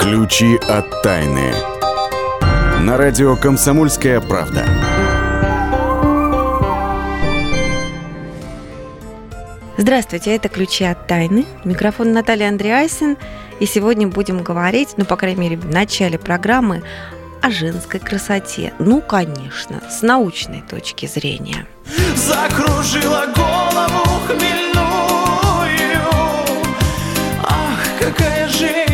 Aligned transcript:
Ключи 0.00 0.56
от 0.56 1.02
тайны. 1.02 1.52
На 2.80 2.96
радио 2.96 3.36
«Комсомольская 3.36 4.18
правда». 4.22 4.64
Здравствуйте, 9.76 10.34
это 10.34 10.48
«Ключи 10.48 10.84
от 10.84 11.06
тайны». 11.06 11.44
Микрофон 11.64 12.14
Наталья 12.14 12.48
Андреасин. 12.48 13.18
И 13.60 13.66
сегодня 13.66 14.08
будем 14.08 14.42
говорить, 14.42 14.94
ну, 14.96 15.04
по 15.04 15.16
крайней 15.16 15.40
мере, 15.40 15.58
в 15.58 15.66
начале 15.66 16.18
программы, 16.18 16.82
о 17.42 17.50
женской 17.50 18.00
красоте. 18.00 18.72
Ну, 18.78 19.02
конечно, 19.02 19.82
с 19.90 20.00
научной 20.00 20.62
точки 20.62 21.04
зрения. 21.04 21.66
Закружила 22.16 23.26
голову 23.36 24.20
хмельную 24.26 24.80
Ах, 27.42 27.80
какая 27.98 28.48
женщина, 28.48 28.89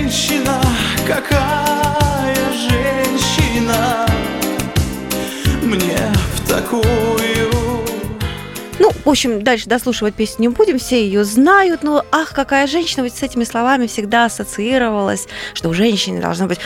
какая 1.06 2.34
женщина 2.52 4.06
Мне 5.62 5.98
в 6.34 6.48
такую 6.48 6.82
Ну, 8.78 8.90
в 9.04 9.08
общем, 9.08 9.42
дальше 9.42 9.68
дослушивать 9.68 10.14
песню 10.14 10.42
не 10.42 10.48
будем, 10.48 10.78
все 10.78 11.04
ее 11.04 11.24
знают, 11.24 11.82
но 11.82 12.04
ах, 12.10 12.32
какая 12.32 12.66
женщина, 12.66 13.04
ведь 13.04 13.14
с 13.16 13.22
этими 13.22 13.44
словами 13.44 13.86
всегда 13.86 14.24
ассоциировалась, 14.24 15.28
что 15.54 15.68
у 15.68 15.74
женщины 15.74 16.20
должна 16.20 16.46
быть 16.46 16.58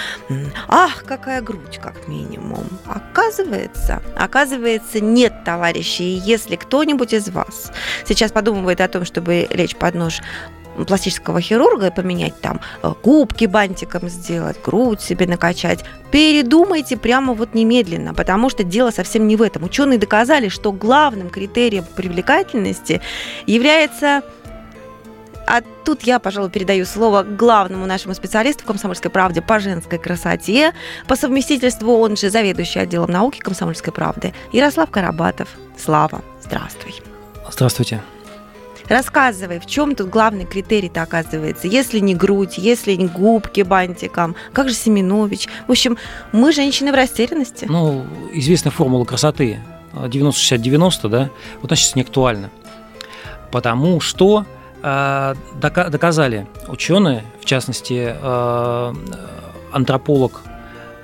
ах, 0.69 1.05
какая 1.07 1.43
грудь, 1.43 1.79
как 1.83 2.09
минимум. 2.09 2.65
Оказывается, 2.87 4.03
оказывается, 4.17 5.01
нет, 5.01 5.45
товарищи, 5.45 6.03
если 6.03 6.57
кто-нибудь 6.57 7.13
из 7.13 7.29
вас 7.29 7.73
сейчас 8.07 8.33
подумывает 8.33 8.81
о 8.81 8.89
том, 8.89 9.05
чтобы 9.05 9.47
лечь 9.51 9.77
под 9.77 9.95
нож 9.95 10.21
пластического 10.85 11.41
хирурга 11.41 11.89
и 11.89 11.95
поменять 11.95 12.41
там 12.41 12.61
э, 12.83 12.93
губки 13.03 13.47
бантиком 13.47 14.09
сделать, 14.09 14.57
грудь 14.65 15.01
себе 15.01 15.27
накачать, 15.27 15.85
передумайте 16.11 16.97
прямо 16.97 17.35
вот 17.35 17.55
немедленно, 17.55 18.15
потому 18.15 18.51
что 18.51 18.65
дело 18.65 18.91
совсем 18.91 19.27
не 19.27 19.37
в 19.37 19.43
этом. 19.43 19.65
Ученые 19.65 19.99
доказали, 19.99 20.49
что 20.49 20.73
главным 20.73 21.31
критерием 21.31 21.85
привлекательности 21.97 23.01
является 23.47 24.23
а 25.47 25.63
тут 25.85 26.03
я, 26.03 26.21
пожалуй, 26.21 26.49
передаю 26.49 26.85
слово 26.85 27.25
главному 27.25 27.85
нашему 27.85 28.15
специалисту 28.15 28.63
в 28.63 28.67
«Комсомольской 28.67 29.11
правде» 29.11 29.43
по 29.43 29.59
женской 29.59 29.99
красоте, 29.99 30.73
по 31.09 31.17
совместительству 31.17 31.99
он 31.99 32.17
же 32.17 32.31
заведующий 32.31 32.79
отделом 32.79 33.11
науки 33.11 33.41
«Комсомольской 33.41 33.93
правды» 33.93 34.33
Ярослав 34.53 34.91
Карабатов. 34.91 35.49
Слава, 35.77 36.23
здравствуй. 36.41 37.03
Здравствуйте. 37.51 38.01
Рассказывай, 38.91 39.61
в 39.61 39.67
чем 39.67 39.95
тут 39.95 40.09
главный 40.11 40.45
критерий-то 40.45 41.03
оказывается? 41.03 41.69
Если 41.69 42.01
не 42.01 42.17
грудь, 42.17 42.59
если 42.59 42.93
не 42.95 43.07
губки 43.07 43.61
бантиком, 43.61 44.35
как 44.53 44.69
же 44.69 44.75
Семенович? 44.75 45.47
В 45.69 45.71
общем, 45.71 45.97
мы 46.33 46.53
женщины 46.53 46.91
в 46.91 46.97
растерянности. 46.97 47.67
Ну, 47.69 48.05
известная 48.33 48.73
формула 48.73 49.05
красоты 49.05 49.61
90-60-90, 49.93 51.09
да, 51.09 51.31
вот 51.63 51.71
она 51.71 51.77
сейчас 51.77 51.95
не 51.95 52.03
актуальна. 52.03 52.51
Потому 53.53 54.01
что 54.01 54.45
э, 54.83 55.35
дока- 55.55 55.89
доказали 55.89 56.49
ученые, 56.67 57.23
в 57.41 57.45
частности, 57.45 58.17
э, 58.21 58.95
антрополог 59.73 60.43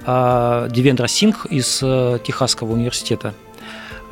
э, 0.04 0.68
Девендра 0.72 1.06
Сингх 1.06 1.46
из 1.46 1.80
э, 1.84 2.18
Техасского 2.24 2.72
университета, 2.72 3.32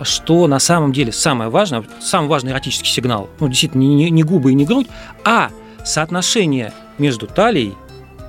что 0.02 0.46
на 0.46 0.58
самом 0.58 0.92
деле 0.92 1.12
самое 1.12 1.50
важное, 1.50 1.84
самый 2.00 2.28
важный 2.28 2.52
эротический 2.52 2.90
сигнал, 2.90 3.28
ну, 3.40 3.48
действительно, 3.48 3.82
не, 3.82 4.10
не- 4.10 4.22
губы 4.24 4.50
и 4.52 4.54
не 4.54 4.64
грудь, 4.64 4.88
а 5.24 5.50
соотношение 5.84 6.72
между 6.98 7.26
талией 7.26 7.74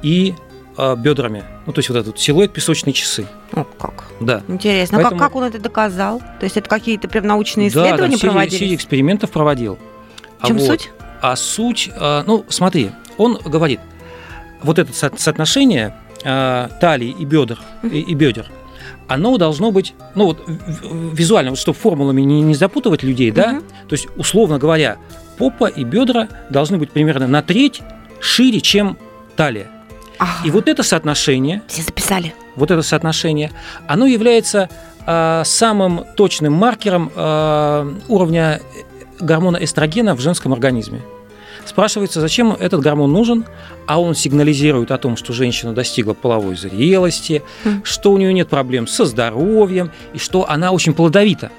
и 0.04 0.36
э, 0.78 0.96
бедрами. 0.98 1.44
Ну, 1.66 1.74
то 1.74 1.80
есть 1.80 1.90
вот 1.90 1.98
этот 1.98 2.20
силуэт 2.20 2.52
песочные 2.54 2.94
часы. 2.94 3.26
О, 3.54 3.64
как? 3.64 4.04
Да. 4.20 4.44
Интересно. 4.48 4.98
Поэтому- 4.98 5.16
А 5.16 5.20
как, 5.24 5.30
как 5.30 5.36
он 5.36 5.44
это 5.46 5.58
доказал? 5.60 6.20
То 6.20 6.44
есть 6.44 6.58
это 6.58 6.70
какие-то 6.70 7.08
прям 7.08 7.26
научные 7.26 7.72
Да, 7.72 7.82
исследования 7.82 8.12
там 8.12 8.20
серия, 8.20 8.32
проводились? 8.32 8.60
серия 8.60 8.76
экспериментов 8.76 9.32
проводил. 9.32 9.80
В 10.42 10.48
чем 10.48 10.58
А 10.58 10.60
вот- 10.60 10.68
суть? 10.68 10.90
А 11.22 11.36
суть, 11.36 11.90
э, 11.96 12.24
ну, 12.28 12.46
смотри, 12.50 12.92
он 13.18 13.38
говорит, 13.44 13.80
вот 14.62 14.78
это 14.78 14.94
со- 14.94 15.12
соотношение 15.16 15.96
э, 16.24 16.70
талии 16.82 17.16
и 17.18 17.24
бедер, 17.26 17.60
и, 17.84 18.00
и 18.02 18.14
бедер, 18.14 18.48
оно 19.08 19.38
должно 19.38 19.72
быть, 19.72 19.94
ну 20.16 20.26
вот 20.26 20.44
визуально, 21.14 21.52
вот, 21.52 21.60
чтобы 21.60 21.78
формулами 21.78 22.22
не, 22.22 22.42
не 22.42 22.56
запутывать 22.56 23.04
людей, 23.04 23.32
да, 23.32 23.54
Мгм. 23.54 23.64
то 23.88 23.94
есть, 23.94 24.08
условно 24.16 24.58
говоря, 24.58 24.98
попа 25.38 25.66
и 25.66 25.84
бедра 25.84 26.28
должны 26.50 26.78
быть 26.78 26.92
примерно 26.92 27.28
на 27.28 27.42
треть 27.42 27.82
шире, 28.20 28.62
чем 28.62 28.98
талия. 29.36 29.68
Ага. 30.18 30.32
И 30.46 30.52
вот 30.52 30.68
это 30.70 30.82
соотношение, 30.84 31.62
Все 31.68 31.82
записали. 31.82 32.34
вот 32.56 32.72
это 32.72 32.82
соотношение, 32.82 33.52
оно 33.88 34.06
является 34.06 34.70
э, 35.06 35.42
самым 35.46 36.06
точным 36.16 36.54
маркером 36.54 37.12
э, 37.14 37.94
уровня 38.08 38.62
гормона 39.20 39.58
эстрогена 39.58 40.16
в 40.16 40.22
женском 40.22 40.54
организме. 40.54 41.02
Спрашивается, 41.66 42.22
зачем 42.22 42.52
этот 42.52 42.82
гормон 42.82 43.12
нужен, 43.12 43.46
а 43.88 44.00
он 44.00 44.16
сигнализирует 44.16 44.92
о 44.92 44.98
том, 44.98 45.18
что 45.18 45.34
женщина 45.34 45.74
достигла 45.74 46.14
половой 46.14 46.56
зрелости, 46.56 47.42
Мгм. 47.64 47.82
что 47.84 48.12
у 48.12 48.18
нее 48.18 48.32
нет 48.34 48.48
проблем 48.50 48.88
со 48.88 49.06
здоровьем 49.06 49.92
и 50.14 50.18
что 50.20 50.50
она 50.50 50.72
очень 50.72 50.94
плодовита. 50.94 51.52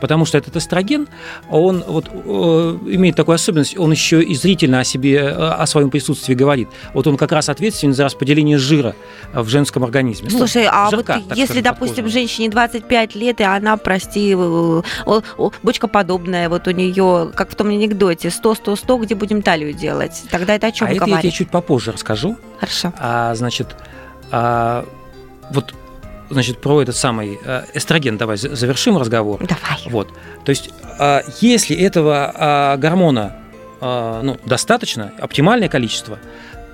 Потому 0.00 0.24
что 0.24 0.38
этот 0.38 0.56
эстроген, 0.56 1.08
он 1.50 1.84
вот, 1.86 2.06
э, 2.08 2.78
имеет 2.86 3.16
такую 3.16 3.34
особенность, 3.34 3.78
он 3.78 3.90
еще 3.90 4.22
и 4.22 4.34
зрительно 4.34 4.80
о 4.80 4.84
себе, 4.84 5.16
э, 5.16 5.30
о 5.30 5.66
своем 5.66 5.90
присутствии 5.90 6.34
говорит. 6.34 6.68
Вот 6.94 7.06
он 7.06 7.16
как 7.16 7.32
раз 7.32 7.48
ответственен 7.48 7.94
за 7.94 8.04
распределение 8.04 8.58
жира 8.58 8.94
в 9.32 9.48
женском 9.48 9.84
организме. 9.84 10.28
Ну, 10.30 10.38
Слушай, 10.38 10.66
а 10.70 10.90
жирка, 10.90 11.20
вот 11.24 11.36
если, 11.36 11.60
скажем, 11.60 11.62
допустим, 11.62 12.08
женщине 12.08 12.48
25 12.50 13.14
лет, 13.14 13.40
и 13.40 13.44
она, 13.44 13.76
прости, 13.76 14.32
э, 14.32 14.36
о, 14.36 15.52
бочкоподобная, 15.62 16.48
вот 16.48 16.68
у 16.68 16.70
нее, 16.70 17.30
как 17.34 17.50
в 17.50 17.54
том 17.54 17.68
анекдоте, 17.68 18.28
100-100-100, 18.28 19.02
где 19.02 19.14
будем 19.14 19.42
талию 19.42 19.72
делать? 19.72 20.22
Тогда 20.30 20.54
это 20.54 20.68
о 20.68 20.72
чем 20.72 20.86
а 20.86 20.90
это 20.90 21.00
я 21.00 21.04
тебе 21.04 21.12
говорит? 21.12 21.34
чуть 21.34 21.50
попозже 21.50 21.92
расскажу. 21.92 22.36
Хорошо. 22.58 22.92
А, 22.98 23.34
значит, 23.34 23.76
а, 24.30 24.84
вот, 25.50 25.74
значит, 26.30 26.60
про 26.60 26.82
этот 26.82 26.96
самый 26.96 27.38
э, 27.42 27.64
эстроген 27.74 28.16
давай 28.16 28.36
за- 28.36 28.54
завершим 28.54 28.96
разговор. 28.98 29.40
Давай. 29.40 29.78
Вот, 29.86 30.08
то 30.44 30.50
есть, 30.50 30.70
а, 30.98 31.22
если 31.40 31.76
этого 31.76 32.32
а, 32.34 32.76
гормона 32.76 33.36
а, 33.80 34.22
ну, 34.22 34.36
достаточно, 34.44 35.12
оптимальное 35.18 35.68
количество, 35.68 36.18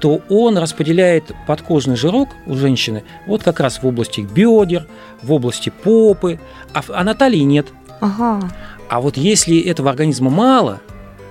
то 0.01 0.21
он 0.29 0.59
распределяет 0.59 1.33
подкожный 1.47 1.97
жирок 1.97 2.31
у 2.47 2.57
женщины 2.57 3.05
вот 3.27 3.43
как 3.43 3.61
раз 3.61 3.83
в 3.83 3.87
области 3.87 4.21
бедер, 4.21 4.87
в 5.23 5.33
области 5.33 5.71
попы, 5.71 6.41
а, 6.73 6.83
а 6.89 7.05
на 7.05 7.15
талии 7.15 7.39
нет. 7.41 7.69
Ага. 8.01 8.51
А 8.89 9.01
вот 9.01 9.17
если 9.17 9.59
этого 9.61 9.91
организма 9.91 10.31
мало, 10.31 10.81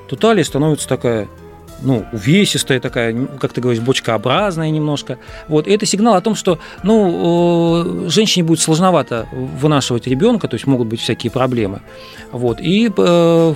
то 0.08 0.16
талия 0.16 0.44
становится 0.44 0.88
такая, 0.88 1.28
ну, 1.84 2.06
увесистая 2.12 2.80
такая, 2.80 3.16
как 3.40 3.54
ты 3.54 3.62
говоришь, 3.62 3.82
бочкообразная 3.82 4.70
немножко. 4.70 5.18
Вот, 5.48 5.68
и 5.68 5.72
это 5.72 5.86
сигнал 5.86 6.16
о 6.16 6.22
том, 6.22 6.36
что, 6.36 6.60
ну, 6.84 8.06
женщине 8.10 8.44
будет 8.44 8.60
сложновато 8.62 9.28
вынашивать 9.32 10.08
ребенка, 10.08 10.48
то 10.48 10.56
есть 10.56 10.66
могут 10.66 10.88
быть 10.88 11.02
всякие 11.02 11.32
проблемы. 11.32 11.82
Вот, 12.32 12.60
и 12.62 12.90
э, 12.96 13.54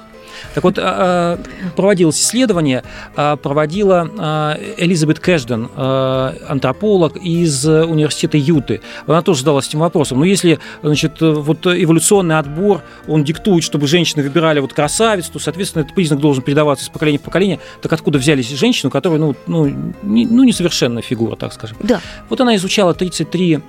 Так 0.53 0.63
вот, 0.63 0.77
а, 0.77 0.81
а, 0.81 1.39
проводилось 1.75 2.19
исследование, 2.19 2.83
а, 3.15 3.35
проводила 3.35 4.57
Элизабет 4.77 5.19
Кэшден, 5.19 5.69
антрополог 5.75 7.17
из 7.17 7.65
университета 7.65 8.37
Юты. 8.37 8.81
Она 9.07 9.21
тоже 9.21 9.39
задалась 9.39 9.67
этим 9.67 9.79
вопросом. 9.79 10.19
Но 10.19 10.25
если, 10.25 10.59
значит, 10.81 11.21
вот 11.21 11.65
эволюционный 11.65 12.37
отбор, 12.37 12.81
он 13.07 13.23
диктует, 13.23 13.63
чтобы 13.63 13.87
женщины 13.87 14.23
выбирали 14.23 14.59
вот 14.59 14.73
красавиц, 14.73 15.27
то, 15.29 15.39
соответственно, 15.39 15.83
этот 15.83 15.95
признак 15.95 16.19
должен 16.19 16.43
передаваться 16.43 16.85
из 16.85 16.89
поколения 16.89 17.19
в 17.19 17.23
поколение. 17.23 17.59
Так 17.81 17.93
откуда 17.93 18.19
взялись 18.19 18.49
женщины, 18.49 18.89
у 18.89 18.91
которой, 18.91 19.19
ну, 19.19 19.35
ну, 19.47 19.67
не, 20.03 20.25
ну 20.25 20.43
несовершенная 20.43 21.01
фигура, 21.01 21.35
так 21.35 21.53
скажем? 21.53 21.77
Да. 21.81 22.01
Вот 22.29 22.41
она 22.41 22.55
изучала 22.55 22.93
33 22.93 23.59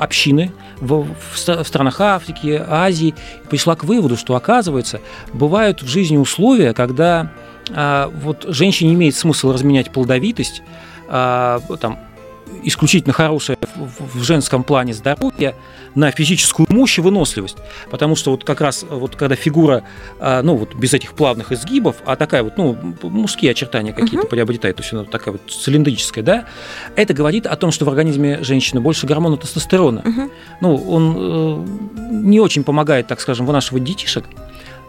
общины 0.00 0.52
в, 0.80 1.06
в 1.34 1.64
странах 1.64 2.00
Африки, 2.00 2.62
Азии, 2.66 3.14
пришла 3.48 3.76
к 3.76 3.84
выводу, 3.84 4.16
что, 4.16 4.34
оказывается, 4.34 5.00
бывают 5.32 5.82
в 5.82 5.86
жизни 5.86 6.16
условия, 6.16 6.72
когда 6.72 7.30
а, 7.70 8.10
вот 8.22 8.44
женщине 8.48 8.94
имеет 8.94 9.14
смысл 9.14 9.52
разменять 9.52 9.90
плодовитость, 9.90 10.62
а, 11.08 11.60
там, 11.80 11.98
исключительно 12.62 13.12
хорошее 13.12 13.58
в 13.76 14.22
женском 14.22 14.64
плане 14.64 14.94
здоровье 14.94 15.54
на 15.94 16.10
физическую 16.10 16.66
мощь 16.70 16.98
и 16.98 17.02
выносливость. 17.02 17.56
Потому 17.90 18.16
что 18.16 18.30
вот 18.30 18.44
как 18.44 18.60
раз 18.60 18.84
вот 18.88 19.16
когда 19.16 19.34
фигура, 19.34 19.84
а, 20.20 20.42
ну 20.42 20.56
вот 20.56 20.74
без 20.74 20.94
этих 20.94 21.12
плавных 21.14 21.52
изгибов, 21.52 21.96
а 22.04 22.16
такая 22.16 22.42
вот, 22.42 22.56
ну, 22.56 22.76
мужские 23.02 23.50
очертания 23.50 23.92
какие-то 23.92 24.26
uh-huh. 24.26 24.30
приобретает, 24.30 24.76
то 24.76 24.82
есть 24.82 24.92
она 24.92 25.04
такая 25.04 25.32
вот 25.32 25.50
цилиндрическая, 25.50 26.24
да, 26.24 26.44
это 26.96 27.14
говорит 27.14 27.46
о 27.46 27.56
том, 27.56 27.70
что 27.70 27.84
в 27.84 27.88
организме 27.88 28.42
женщины 28.42 28.80
больше 28.80 29.06
гормона 29.06 29.36
тестостерона. 29.36 30.00
Uh-huh. 30.00 30.30
Ну, 30.60 30.76
он 30.76 31.16
э, 31.18 31.66
не 32.10 32.40
очень 32.40 32.64
помогает, 32.64 33.06
так 33.06 33.20
скажем, 33.20 33.46
вынашивать 33.46 33.84
детишек, 33.84 34.24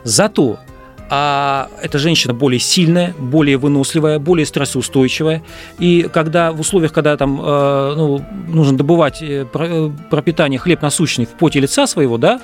зато 0.04 0.60
а 1.10 1.70
эта 1.82 2.00
женщина 2.00 2.34
более 2.34 2.60
сильная, 2.60 3.14
более 3.20 3.58
выносливая, 3.58 4.20
более 4.20 4.46
стрессоустойчивая. 4.46 5.44
И 5.80 6.10
когда 6.14 6.52
в 6.52 6.60
условиях, 6.60 6.94
когда 6.94 7.18
там 7.18 7.40
э, 7.40 7.94
ну, 7.96 8.26
нужно 8.48 8.78
добывать 8.78 9.22
э, 9.22 9.46
э, 9.54 9.92
пропитание 10.10 10.60
хлеб 10.60 10.82
насущный 10.82 11.26
в 11.26 11.32
поте 11.32 11.60
лица 11.60 11.88
своего, 11.88 12.18
да, 12.18 12.42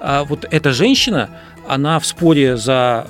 а 0.00 0.24
вот 0.24 0.46
эта 0.50 0.72
женщина, 0.72 1.30
она 1.68 1.98
в 1.98 2.06
споре 2.06 2.56
за 2.56 3.06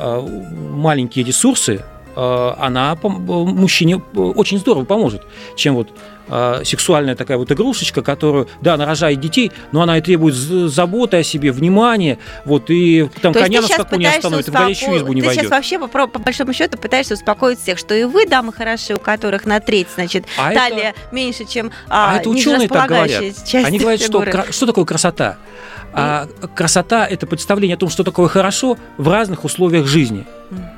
маленькие 0.70 1.24
ресурсы, 1.24 1.82
она 2.14 2.96
мужчине 3.02 3.96
очень 4.14 4.58
здорово 4.58 4.84
поможет, 4.84 5.22
чем 5.56 5.74
вот 5.74 5.88
сексуальная 6.64 7.14
такая 7.14 7.36
вот 7.36 7.50
игрушечка, 7.50 8.00
которую, 8.00 8.48
да, 8.60 8.74
она 8.74 8.86
рожает 8.86 9.20
детей, 9.20 9.50
но 9.72 9.82
она 9.82 9.98
и 9.98 10.00
требует 10.00 10.34
заботы 10.34 11.18
о 11.18 11.22
себе, 11.22 11.52
внимания, 11.52 12.18
вот, 12.44 12.70
и 12.70 13.10
там 13.20 13.34
То 13.34 13.40
коня 13.40 13.60
на 13.60 13.66
скаку 13.66 13.96
не 13.96 14.06
остановит, 14.06 14.46
успоко... 14.46 14.62
в 14.62 14.66
горячую 14.66 14.98
избу 14.98 15.12
не 15.12 15.20
ты 15.20 15.26
войдет. 15.26 15.44
сейчас 15.44 15.50
вообще, 15.50 15.78
по, 15.78 16.06
по 16.06 16.18
большому 16.20 16.52
счету, 16.54 16.78
пытаешься 16.78 17.14
успокоить 17.14 17.60
всех, 17.60 17.78
что 17.78 17.94
и 17.94 18.04
вы, 18.04 18.26
дамы 18.26 18.52
хорошие, 18.52 18.96
у 18.96 18.98
которых 19.00 19.44
на 19.46 19.60
треть, 19.60 19.88
значит, 19.94 20.24
а 20.38 20.54
талия 20.54 20.90
это... 20.90 21.14
меньше, 21.14 21.44
чем 21.44 21.70
а, 21.88 22.14
а 22.14 22.20
это 22.20 22.30
ученые 22.30 22.68
так 22.68 22.88
говорят. 22.88 23.24
Они 23.52 23.78
говорят, 23.78 24.00
что, 24.00 24.24
что 24.52 24.66
такое 24.66 24.84
красота? 24.84 25.38
А 25.92 26.26
красота– 26.54 27.06
это 27.10 27.26
представление 27.26 27.74
о 27.74 27.78
том, 27.78 27.90
что 27.90 28.04
такое 28.04 28.28
хорошо 28.28 28.78
в 28.96 29.08
разных 29.08 29.44
условиях 29.44 29.86
жизни. 29.86 30.26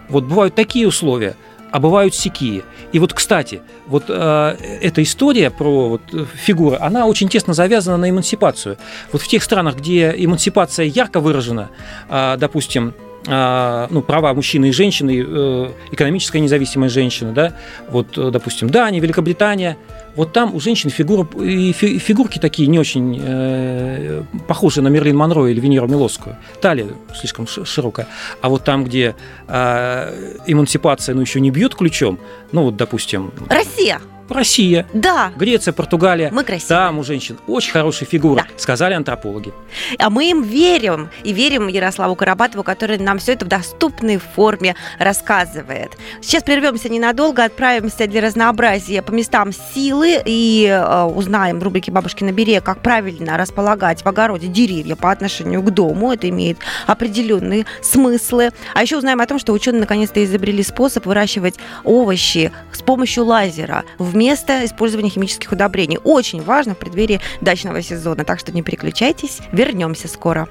Вот 0.08 0.24
бывают 0.24 0.54
такие 0.54 0.86
условия– 0.86 1.36
а 1.74 1.80
бывают 1.80 2.14
сякие. 2.14 2.62
И 2.92 3.00
вот, 3.00 3.12
кстати, 3.12 3.60
вот 3.88 4.04
э, 4.06 4.56
эта 4.80 5.02
история 5.02 5.50
про 5.50 5.88
вот, 5.88 6.02
фигуры, 6.36 6.76
она 6.80 7.06
очень 7.06 7.28
тесно 7.28 7.52
завязана 7.52 7.96
на 7.96 8.10
эмансипацию. 8.10 8.76
Вот 9.10 9.22
в 9.22 9.26
тех 9.26 9.42
странах, 9.42 9.78
где 9.78 10.14
эмансипация 10.16 10.86
ярко 10.86 11.18
выражена, 11.18 11.70
э, 12.08 12.36
допустим, 12.38 12.94
э, 13.26 13.88
ну, 13.90 14.02
права 14.02 14.32
мужчины 14.34 14.66
и 14.66 14.72
женщины, 14.72 15.24
э, 15.26 15.70
экономическая 15.90 16.38
независимость 16.38 16.94
женщины, 16.94 17.32
да, 17.32 17.54
вот, 17.90 18.16
э, 18.16 18.30
допустим, 18.30 18.70
Дания, 18.70 19.00
Великобритания– 19.00 19.76
вот 20.16 20.32
там 20.32 20.54
у 20.54 20.60
женщин 20.60 20.90
фигура, 20.90 21.26
и 21.40 21.72
фигурки 21.72 22.38
такие 22.38 22.68
не 22.68 22.78
очень 22.78 23.20
э, 23.22 24.22
похожи 24.46 24.82
на 24.82 24.88
Мерлин 24.88 25.16
Монро 25.16 25.46
или 25.46 25.60
Венеру 25.60 25.88
Милосскую. 25.88 26.36
Талия 26.60 26.86
слишком 27.14 27.46
широкая. 27.46 28.06
А 28.40 28.48
вот 28.48 28.64
там, 28.64 28.84
где 28.84 29.14
э, 29.48 30.36
эмансипация 30.46 31.14
ну, 31.14 31.20
еще 31.20 31.40
не 31.40 31.50
бьет 31.50 31.74
ключом, 31.74 32.18
ну 32.52 32.64
вот, 32.64 32.76
допустим... 32.76 33.32
Россия! 33.48 34.00
Россия, 34.28 34.86
да. 34.92 35.32
Греция, 35.36 35.72
Португалия. 35.72 36.30
Мы 36.30 36.44
красивые. 36.44 36.68
Там 36.68 36.98
у 36.98 37.04
женщин 37.04 37.38
очень 37.46 37.72
хорошая 37.72 38.08
фигура, 38.08 38.42
да. 38.42 38.48
сказали 38.56 38.94
антропологи. 38.94 39.52
А 39.98 40.10
мы 40.10 40.30
им 40.30 40.42
верим. 40.42 41.10
И 41.22 41.32
верим 41.32 41.68
Ярославу 41.68 42.14
Карабатову, 42.14 42.62
который 42.62 42.98
нам 42.98 43.18
все 43.18 43.32
это 43.32 43.44
в 43.44 43.48
доступной 43.48 44.18
форме 44.18 44.76
рассказывает. 44.98 45.92
Сейчас 46.22 46.42
прервемся 46.42 46.88
ненадолго, 46.88 47.44
отправимся 47.44 48.06
для 48.06 48.20
разнообразия 48.22 49.02
по 49.02 49.10
местам 49.12 49.52
силы 49.52 50.22
и 50.24 50.66
э, 50.66 51.02
узнаем 51.04 51.60
в 51.60 51.62
рубрике 51.62 51.92
«Бабушки 51.92 52.24
на 52.24 52.32
берег», 52.32 52.64
как 52.64 52.80
правильно 52.80 53.36
располагать 53.36 54.04
в 54.04 54.08
огороде 54.08 54.46
деревья 54.46 54.96
по 54.96 55.10
отношению 55.10 55.62
к 55.62 55.70
дому. 55.70 56.12
Это 56.12 56.28
имеет 56.28 56.58
определенные 56.86 57.66
смыслы. 57.82 58.50
А 58.74 58.82
еще 58.82 58.96
узнаем 58.96 59.20
о 59.20 59.26
том, 59.26 59.38
что 59.38 59.52
ученые 59.52 59.80
наконец-то 59.80 60.24
изобрели 60.24 60.62
способ 60.62 61.06
выращивать 61.06 61.56
овощи 61.84 62.52
с 62.72 62.82
помощью 62.82 63.24
лазера 63.24 63.84
в 63.98 64.13
вместо 64.14 64.64
использования 64.64 65.10
химических 65.10 65.52
удобрений. 65.52 65.98
Очень 66.02 66.42
важно 66.42 66.74
в 66.74 66.78
преддверии 66.78 67.20
дачного 67.40 67.82
сезона, 67.82 68.24
так 68.24 68.38
что 68.38 68.52
не 68.52 68.62
переключайтесь, 68.62 69.40
вернемся 69.52 70.08
скоро. 70.08 70.48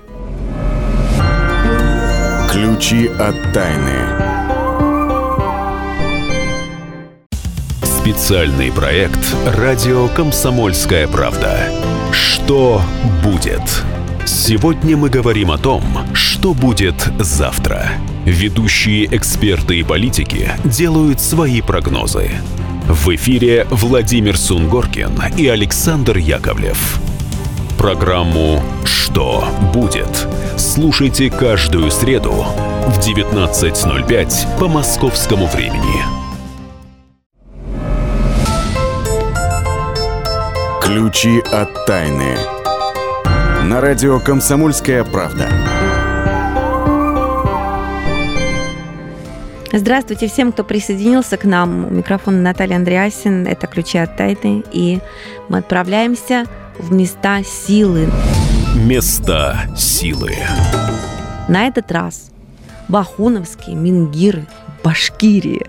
Ключи 2.51 3.07
от 3.07 3.35
тайны. 3.53 3.93
Специальный 7.81 8.71
проект 8.71 9.19
«Радио 9.45 10.09
Комсомольская 10.09 11.07
правда». 11.07 11.57
Что 12.11 12.81
будет? 13.23 13.61
Сегодня 14.25 14.97
мы 14.97 15.09
говорим 15.09 15.51
о 15.51 15.57
том, 15.57 15.83
что 16.13 16.53
будет 16.53 16.95
завтра. 17.17 17.91
Ведущие 18.25 19.05
эксперты 19.05 19.79
и 19.79 19.83
политики 19.83 20.51
делают 20.65 21.21
свои 21.21 21.61
прогнозы. 21.61 22.29
В 22.87 23.15
эфире 23.15 23.65
Владимир 23.69 24.37
Сунгоркин 24.37 25.11
и 25.37 25.47
Александр 25.47 26.17
Яковлев. 26.17 26.99
Программу 27.77 28.61
«Что 28.83 29.45
будет?» 29.73 30.27
слушайте 30.57 31.29
каждую 31.29 31.91
среду 31.91 32.31
в 32.87 32.99
19.05 32.99 34.59
по 34.59 34.67
московскому 34.67 35.47
времени. 35.47 36.03
Ключи 40.81 41.39
от 41.51 41.85
тайны. 41.85 42.35
На 43.63 43.81
радио 43.81 44.19
«Комсомольская 44.19 45.03
правда». 45.03 45.47
Здравствуйте 49.75 50.27
всем, 50.27 50.51
кто 50.51 50.63
присоединился 50.63 51.35
к 51.35 51.45
нам. 51.45 51.87
У 51.87 51.89
микрофона 51.89 52.39
Наталья 52.39 52.75
Андреасин. 52.75 53.47
Это 53.47 53.65
«Ключи 53.65 53.97
от 53.97 54.15
тайны». 54.15 54.63
И 54.71 54.99
мы 55.49 55.57
отправляемся 55.57 56.45
в 56.77 56.93
места 56.93 57.41
силы. 57.41 58.07
Места 58.75 59.61
силы. 59.75 60.35
На 61.49 61.65
этот 61.65 61.91
раз 61.91 62.29
Бахуновские, 62.87 63.75
Мингиры, 63.75 64.45
Башкирии. 64.83 65.65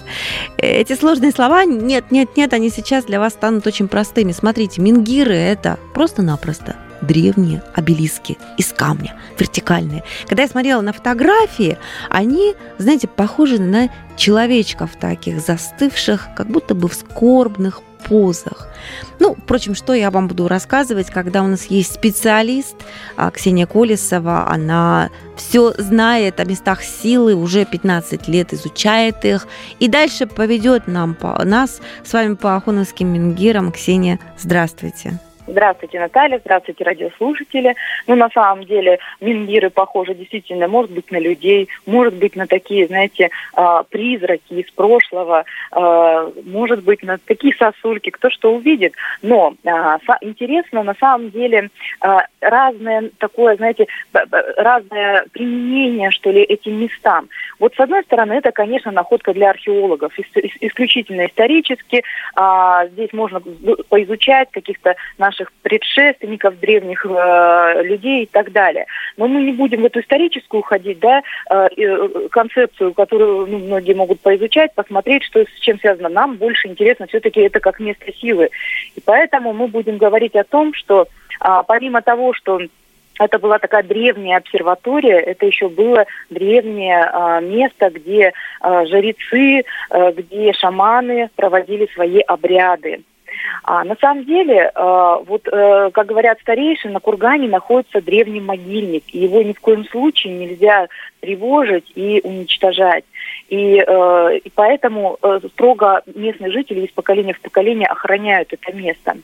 Эти 0.58 0.94
сложные 0.96 1.30
слова, 1.30 1.64
нет, 1.64 2.10
нет, 2.10 2.36
нет, 2.36 2.52
они 2.52 2.68
сейчас 2.68 3.06
для 3.06 3.18
вас 3.18 3.32
станут 3.32 3.66
очень 3.66 3.88
простыми. 3.88 4.32
Смотрите, 4.32 4.82
Мингиры– 4.82 5.34
это 5.34 5.78
просто-напросто 5.94 6.76
древние 7.00 7.62
обелиски 7.74 8.38
из 8.58 8.72
камня, 8.72 9.16
вертикальные. 9.38 10.04
Когда 10.26 10.42
я 10.42 10.48
смотрела 10.48 10.80
на 10.80 10.92
фотографии, 10.92 11.78
они, 12.10 12.54
знаете, 12.78 13.08
похожи 13.08 13.60
на 13.60 13.90
человечков 14.16 14.96
таких 14.96 15.40
застывших, 15.40 16.28
как 16.36 16.48
будто 16.48 16.74
бы 16.74 16.88
в 16.88 16.94
скорбных 16.94 17.82
позах. 18.04 18.68
Ну, 19.18 19.34
впрочем, 19.34 19.74
что 19.74 19.94
я 19.94 20.10
вам 20.10 20.28
буду 20.28 20.46
рассказывать, 20.46 21.08
когда 21.10 21.42
у 21.42 21.46
нас 21.46 21.66
есть 21.66 21.94
специалист 21.94 22.76
а, 23.16 23.30
Ксения 23.30 23.66
Колесова, 23.66 24.48
она 24.48 25.10
все 25.36 25.72
знает 25.78 26.38
о 26.40 26.44
местах 26.44 26.82
силы, 26.82 27.34
уже 27.34 27.64
15 27.64 28.28
лет 28.28 28.52
изучает 28.52 29.24
их, 29.24 29.46
и 29.80 29.88
дальше 29.88 30.26
поведет 30.26 30.86
нам, 30.86 31.16
нас 31.44 31.80
с 32.04 32.12
вами 32.12 32.34
по 32.34 32.56
Ахуновским 32.56 33.08
Мингирам. 33.08 33.72
Ксения, 33.72 34.18
здравствуйте. 34.38 34.94
Здравствуйте, 34.94 35.33
Наталья, 35.98 36.38
здравствуйте, 36.38 36.84
радиослушатели. 36.84 37.74
Ну, 38.06 38.14
на 38.14 38.30
самом 38.30 38.64
деле, 38.64 38.98
мингиры 39.20 39.70
похожи 39.70 40.14
действительно, 40.14 40.68
может 40.68 40.90
быть, 40.90 41.10
на 41.10 41.18
людей, 41.18 41.68
может 41.86 42.14
быть, 42.14 42.34
на 42.34 42.46
такие, 42.46 42.86
знаете, 42.86 43.30
а, 43.52 43.82
призраки 43.82 44.54
из 44.54 44.70
прошлого, 44.70 45.44
а, 45.70 46.30
может 46.44 46.82
быть, 46.82 47.02
на 47.02 47.18
такие 47.18 47.54
сосульки, 47.56 48.10
кто 48.10 48.30
что 48.30 48.54
увидит. 48.54 48.94
Но 49.22 49.54
а, 49.66 49.98
интересно, 50.20 50.82
на 50.82 50.94
самом 50.94 51.30
деле, 51.30 51.70
разное 52.40 53.10
такое, 53.18 53.56
знаете, 53.56 53.86
разное 54.12 55.26
применение, 55.32 56.10
что 56.10 56.30
ли, 56.30 56.42
этим 56.42 56.80
местам. 56.80 57.28
Вот, 57.58 57.74
с 57.74 57.80
одной 57.80 58.02
стороны, 58.04 58.34
это, 58.34 58.52
конечно, 58.52 58.90
находка 58.90 59.32
для 59.32 59.50
археологов, 59.50 60.12
исключительно 60.60 61.26
исторически. 61.26 62.02
Здесь 62.92 63.12
можно 63.12 63.40
поизучать 63.88 64.50
каких-то 64.50 64.94
наших 65.18 65.33
наших 65.34 65.52
предшественников, 65.62 66.58
древних 66.60 67.04
э, 67.04 67.82
людей 67.82 68.24
и 68.24 68.26
так 68.26 68.52
далее. 68.52 68.86
Но 69.16 69.26
мы 69.26 69.42
не 69.42 69.52
будем 69.52 69.82
в 69.82 69.86
эту 69.86 70.00
историческую 70.00 70.60
уходить, 70.60 71.00
да, 71.00 71.22
э, 71.50 71.68
э, 71.76 72.28
концепцию, 72.30 72.94
которую 72.94 73.46
ну, 73.46 73.58
многие 73.58 73.94
могут 73.94 74.20
поизучать, 74.20 74.74
посмотреть, 74.74 75.24
что 75.24 75.40
с 75.40 75.60
чем 75.60 75.78
связано. 75.80 76.08
Нам 76.08 76.36
больше 76.36 76.68
интересно 76.68 77.06
все-таки 77.06 77.40
это 77.40 77.60
как 77.60 77.80
место 77.80 78.12
силы. 78.12 78.50
И 78.94 79.00
поэтому 79.04 79.52
мы 79.52 79.68
будем 79.68 79.98
говорить 79.98 80.36
о 80.36 80.44
том, 80.44 80.72
что 80.74 81.06
э, 81.40 81.62
помимо 81.66 82.02
того, 82.02 82.32
что 82.32 82.60
это 83.18 83.38
была 83.38 83.58
такая 83.58 83.82
древняя 83.82 84.38
обсерватория, 84.38 85.18
это 85.18 85.46
еще 85.46 85.68
было 85.68 86.04
древнее 86.30 87.10
э, 87.12 87.40
место, 87.42 87.90
где 87.90 88.32
э, 88.62 88.86
жрецы, 88.86 89.64
э, 89.90 90.12
где 90.12 90.52
шаманы 90.52 91.30
проводили 91.36 91.88
свои 91.94 92.20
обряды. 92.20 93.02
А 93.62 93.84
на 93.84 93.96
самом 93.96 94.24
деле, 94.24 94.70
э, 94.74 95.16
вот, 95.26 95.48
э, 95.50 95.90
как 95.92 96.06
говорят 96.06 96.40
старейшины, 96.40 96.94
на 96.94 97.00
кургане 97.00 97.48
находится 97.48 98.00
древний 98.00 98.40
могильник, 98.40 99.04
и 99.12 99.18
его 99.18 99.42
ни 99.42 99.52
в 99.52 99.60
коем 99.60 99.84
случае 99.86 100.34
нельзя 100.34 100.88
тревожить 101.20 101.90
и 101.94 102.20
уничтожать. 102.24 103.04
И, 103.48 103.82
э, 103.86 104.38
и 104.42 104.50
поэтому 104.54 105.18
строго 105.52 106.02
местные 106.14 106.50
жители 106.50 106.80
из 106.80 106.92
поколения 106.92 107.34
в 107.34 107.40
поколение 107.40 107.86
охраняют 107.86 108.52
это 108.52 108.72
место. 108.76 109.16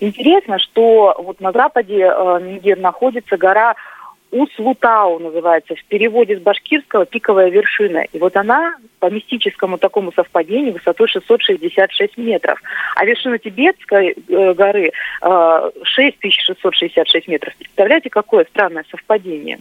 Интересно, 0.00 0.58
что 0.58 1.14
вот 1.18 1.40
на 1.40 1.52
западе 1.52 2.12
где 2.58 2.76
находится 2.76 3.36
гора 3.36 3.74
Услутау 4.34 5.20
называется, 5.20 5.76
в 5.76 5.84
переводе 5.84 6.36
с 6.36 6.40
башкирского 6.40 7.06
«пиковая 7.06 7.50
вершина». 7.50 8.04
И 8.12 8.18
вот 8.18 8.36
она 8.36 8.74
по 8.98 9.08
мистическому 9.08 9.78
такому 9.78 10.10
совпадению 10.10 10.72
высотой 10.72 11.06
666 11.06 12.16
метров. 12.16 12.60
А 12.96 13.04
вершина 13.04 13.38
Тибетской 13.38 14.16
э, 14.28 14.54
горы 14.54 14.90
э, 15.22 15.70
6666 15.84 17.28
метров. 17.28 17.54
Представляете, 17.56 18.10
какое 18.10 18.44
странное 18.46 18.84
совпадение. 18.90 19.60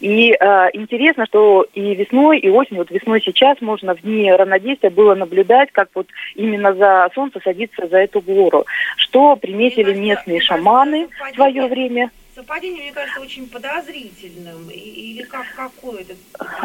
И 0.00 0.32
э, 0.32 0.68
интересно, 0.72 1.26
что 1.26 1.64
и 1.72 1.94
весной, 1.94 2.40
и 2.40 2.50
осенью, 2.50 2.80
вот 2.80 2.90
весной 2.90 3.20
сейчас 3.20 3.60
можно 3.60 3.94
в 3.94 4.02
дни 4.02 4.32
равнодействия 4.32 4.90
было 4.90 5.14
наблюдать, 5.14 5.70
как 5.70 5.90
вот 5.94 6.08
именно 6.34 6.74
за 6.74 7.08
солнце 7.14 7.38
садится 7.44 7.86
за 7.86 7.98
эту 7.98 8.20
гору, 8.20 8.64
что 8.96 9.36
приметили 9.36 9.94
местные 9.94 10.40
шаманы 10.40 11.06
в 11.06 11.34
свое 11.36 11.68
время. 11.68 12.10
Совпадение, 12.34 12.84
мне 12.84 12.92
кажется, 12.92 13.20
очень 13.20 13.46
подозрительным. 13.46 14.70
Или 14.70 15.22
как 15.22 15.44
какое-то? 15.54 16.14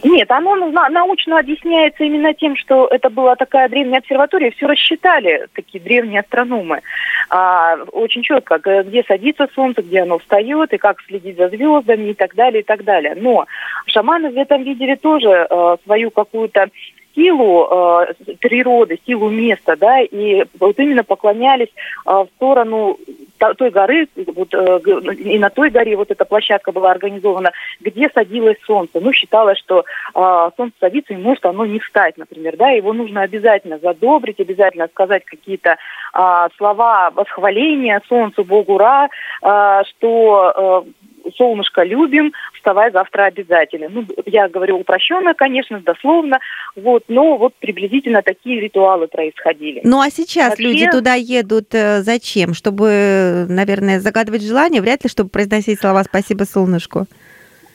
Нет, 0.04 0.32
оно 0.32 0.56
научно 0.56 1.40
объясняется 1.40 2.06
именно 2.06 2.34
тем, 2.34 2.56
что 2.56 2.88
это 2.88 3.10
была 3.10 3.36
такая 3.36 3.68
древняя 3.68 4.00
обсерватория, 4.00 4.52
все 4.52 4.66
рассчитали 4.66 5.48
такие 5.54 5.84
древние 5.84 6.22
астрономы. 6.22 6.82
А, 7.30 7.76
очень 7.92 8.24
четко, 8.24 8.60
где 8.60 9.04
садится 9.04 9.50
солнце, 9.54 9.82
где 9.82 10.04
оно 10.04 10.20
встает, 10.20 10.72
и 10.72 10.78
как 10.78 11.02
следить 11.02 11.36
за 11.36 11.50
звездами 11.50 12.12
и 12.12 12.14
так 12.14 12.34
далее, 12.36 12.62
и 12.62 12.66
так 12.66 12.86
далее. 12.86 13.16
Но 13.16 13.46
шаманы 13.88 14.30
в 14.30 14.38
этом 14.38 14.64
видели 14.64 14.96
тоже 14.96 15.48
э, 15.50 15.78
свою 15.84 16.12
какую-то 16.12 16.70
силу 17.18 17.68
э, 17.70 18.14
природы, 18.40 19.00
силу 19.06 19.30
места, 19.30 19.76
да, 19.76 20.02
и 20.02 20.46
вот 20.60 20.78
именно 20.78 21.04
поклонялись 21.04 21.70
э, 22.06 22.12
в 22.12 22.28
сторону 22.36 22.98
той 23.38 23.70
горы, 23.70 24.08
вот, 24.36 24.54
э, 24.54 24.80
и 25.18 25.40
на 25.40 25.50
той 25.50 25.70
горе 25.70 25.96
вот 25.96 26.12
эта 26.12 26.26
площадка 26.26 26.72
была 26.72 26.92
организована, 26.92 27.52
где 27.80 28.10
садилось 28.14 28.58
солнце. 28.66 29.00
Ну, 29.00 29.12
считалось, 29.14 29.58
что 29.60 29.84
э, 30.14 30.50
солнце 30.58 30.76
садится, 30.80 31.14
и 31.14 31.18
может 31.18 31.46
оно 31.46 31.66
не 31.66 31.80
встать, 31.80 32.18
например, 32.18 32.56
да, 32.58 32.70
его 32.70 32.94
нужно 32.94 33.22
обязательно 33.22 33.80
задобрить, 33.80 34.40
обязательно 34.40 34.88
сказать 34.88 35.26
какие-то 35.26 35.78
э, 36.14 36.48
слова 36.58 37.12
восхваления 37.12 38.02
солнцу, 38.08 38.44
Богу 38.44 38.78
Ра, 38.78 39.10
э, 39.42 39.82
что 39.90 40.84
э, 40.86 40.90
солнышко 41.38 41.84
любим, 41.84 42.34
вставай 42.54 42.92
завтра 42.92 43.26
обязательно. 43.26 43.88
Ну, 43.90 44.06
я 44.26 44.48
говорю 44.50 44.78
упрощенно, 44.80 45.34
конечно, 45.34 45.80
дословно, 45.80 46.40
вот, 46.76 47.04
но 47.08 47.38
вот 47.38 47.54
приблизительно 47.56 48.22
такие 48.22 48.60
ритуалы 48.60 49.08
происходили. 49.08 49.82
Ну, 49.84 50.02
а 50.02 50.10
сейчас 50.10 50.50
Вообще... 50.50 50.64
люди 50.64 50.90
туда 50.90 51.14
едут 51.14 51.74
э, 51.74 52.02
зачем? 52.02 52.54
Чтобы, 52.54 53.46
наверное, 53.50 54.00
загадывать 54.00 54.44
желание, 54.44 54.82
вряд 54.82 55.04
ли, 55.04 55.10
чтобы 55.10 55.30
произносить 55.30 55.80
слова 55.80 56.04
«спасибо 56.04 56.44
солнышку». 56.44 57.08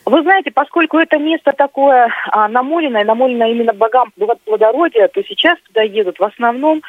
Вы 0.04 0.22
знаете, 0.22 0.50
поскольку 0.50 0.98
это 0.98 1.16
место 1.18 1.52
такое 1.56 2.12
а, 2.32 2.48
намоленное, 2.48 3.04
намоленное 3.04 3.52
именно 3.52 3.72
богам 3.72 4.12
плодородия, 4.44 5.06
то 5.06 5.22
сейчас 5.22 5.58
туда 5.68 5.82
едут 5.82 6.18
в 6.18 6.24
основном, 6.24 6.82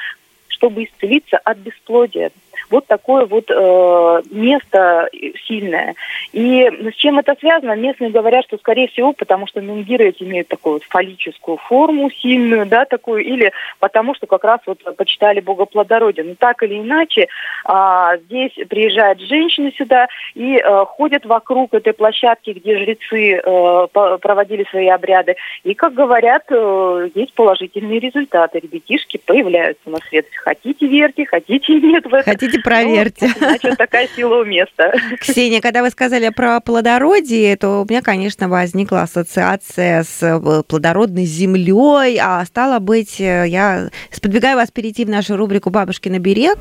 чтобы 0.64 0.86
исцелиться 0.86 1.38
от 1.44 1.58
бесплодия 1.58 2.32
вот 2.70 2.88
такое 2.88 3.26
вот 3.26 3.46
э, 3.50 4.22
место 4.32 5.10
сильное. 5.48 5.94
И 6.32 6.68
с 6.92 6.96
чем 6.96 7.20
это 7.20 7.36
связано? 7.40 7.76
Местные 7.76 8.10
говорят, 8.10 8.46
что, 8.46 8.58
скорее 8.58 8.88
всего, 8.88 9.14
потому 9.14 9.48
что 9.48 9.62
менгиры 9.62 10.14
имеют 10.20 10.48
такую 10.48 10.82
фаллическую 10.90 11.58
форму 11.58 12.10
сильную, 12.10 12.66
да, 12.66 12.86
такую, 12.86 13.24
или 13.24 13.52
потому 13.80 14.16
что 14.16 14.26
как 14.28 14.44
раз 14.44 14.60
вот 14.66 14.80
почитали 14.98 15.40
Бога 15.40 15.66
плодородия. 15.66 16.24
Но 16.24 16.36
так 16.36 16.64
или 16.64 16.80
иначе, 16.80 17.28
э, 17.68 18.18
здесь 18.26 18.54
приезжают 18.68 19.22
женщины 19.22 19.72
сюда 19.78 20.08
и 20.34 20.58
э, 20.58 20.86
ходят 20.86 21.26
вокруг 21.26 21.76
этой 21.76 21.94
площадки, 21.94 22.52
где 22.52 22.80
жрецы 22.80 23.36
э, 23.36 23.88
проводили 23.92 24.66
свои 24.72 24.88
обряды. 24.88 25.36
И, 25.64 25.76
как 25.76 25.94
говорят, 25.94 26.44
э, 26.50 27.10
есть 27.14 27.34
положительные 27.34 28.00
результаты. 28.00 28.60
Ребятишки 28.60 29.20
появляются 29.24 29.90
на 29.90 30.00
свет. 30.10 30.26
Хотите 30.54 30.88
верьте, 30.88 31.26
хотите 31.26 31.74
нет 31.80 32.06
в 32.06 32.14
это. 32.14 32.30
Хотите 32.30 32.60
проверьте. 32.60 33.28
Ну, 33.28 33.34
значит, 33.40 33.78
такая 33.78 34.08
сила 34.16 34.42
у 34.42 34.46
места. 34.46 34.94
Ксения, 35.20 35.62
когда 35.62 35.82
вы 35.82 35.90
сказали 35.90 36.30
про 36.30 36.60
плодородие, 36.60 37.56
то 37.58 37.82
у 37.82 37.86
меня, 37.90 38.02
конечно, 38.02 38.48
возникла 38.48 39.04
ассоциация 39.04 40.04
с 40.04 40.22
э, 40.22 40.64
плодородной 40.68 41.26
землей, 41.26 42.20
а 42.22 42.46
стало 42.46 42.80
быть, 42.80 43.20
э, 43.20 43.46
я 43.48 43.90
сподвигаю 44.12 44.58
вас 44.58 44.70
перейти 44.70 45.06
в 45.06 45.10
нашу 45.10 45.38
рубрику 45.38 45.70
«Бабушкин 45.70 46.16
оберег». 46.16 46.60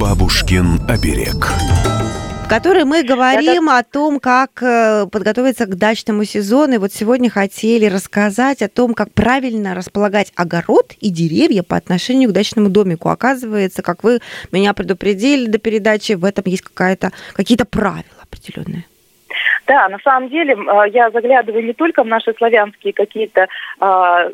«Бабушкин 0.00 0.80
оберег» 0.88 1.48
которой 2.50 2.84
мы 2.84 3.04
говорим 3.04 3.68
о 3.68 3.84
том, 3.84 4.18
как 4.18 4.60
э, 4.60 5.06
подготовиться 5.06 5.66
к 5.66 5.76
дачному 5.76 6.24
сезону. 6.24 6.74
И 6.74 6.78
вот 6.78 6.92
сегодня 6.92 7.30
хотели 7.30 7.86
рассказать 7.86 8.60
о 8.60 8.68
том, 8.68 8.92
как 8.94 9.12
правильно 9.12 9.72
располагать 9.72 10.32
огород 10.34 10.92
и 10.98 11.10
деревья 11.10 11.62
по 11.62 11.76
отношению 11.76 12.30
к 12.30 12.32
дачному 12.32 12.68
домику. 12.68 13.08
Оказывается, 13.08 13.82
как 13.82 14.02
вы 14.02 14.18
меня 14.50 14.74
предупредили 14.74 15.46
до 15.46 15.58
передачи, 15.58 16.14
в 16.14 16.24
этом 16.24 16.42
есть 16.46 16.62
какая-то, 16.62 17.12
какие-то 17.34 17.66
правила 17.66 18.04
определенные. 18.20 18.84
Да, 19.70 19.88
на 19.88 20.00
самом 20.00 20.30
деле 20.30 20.56
а, 20.66 20.88
я 20.88 21.10
заглядываю 21.10 21.64
не 21.64 21.72
только 21.74 22.02
в 22.02 22.06
наши 22.08 22.34
славянские 22.36 22.92
какие-то 22.92 23.46
а, 23.78 24.26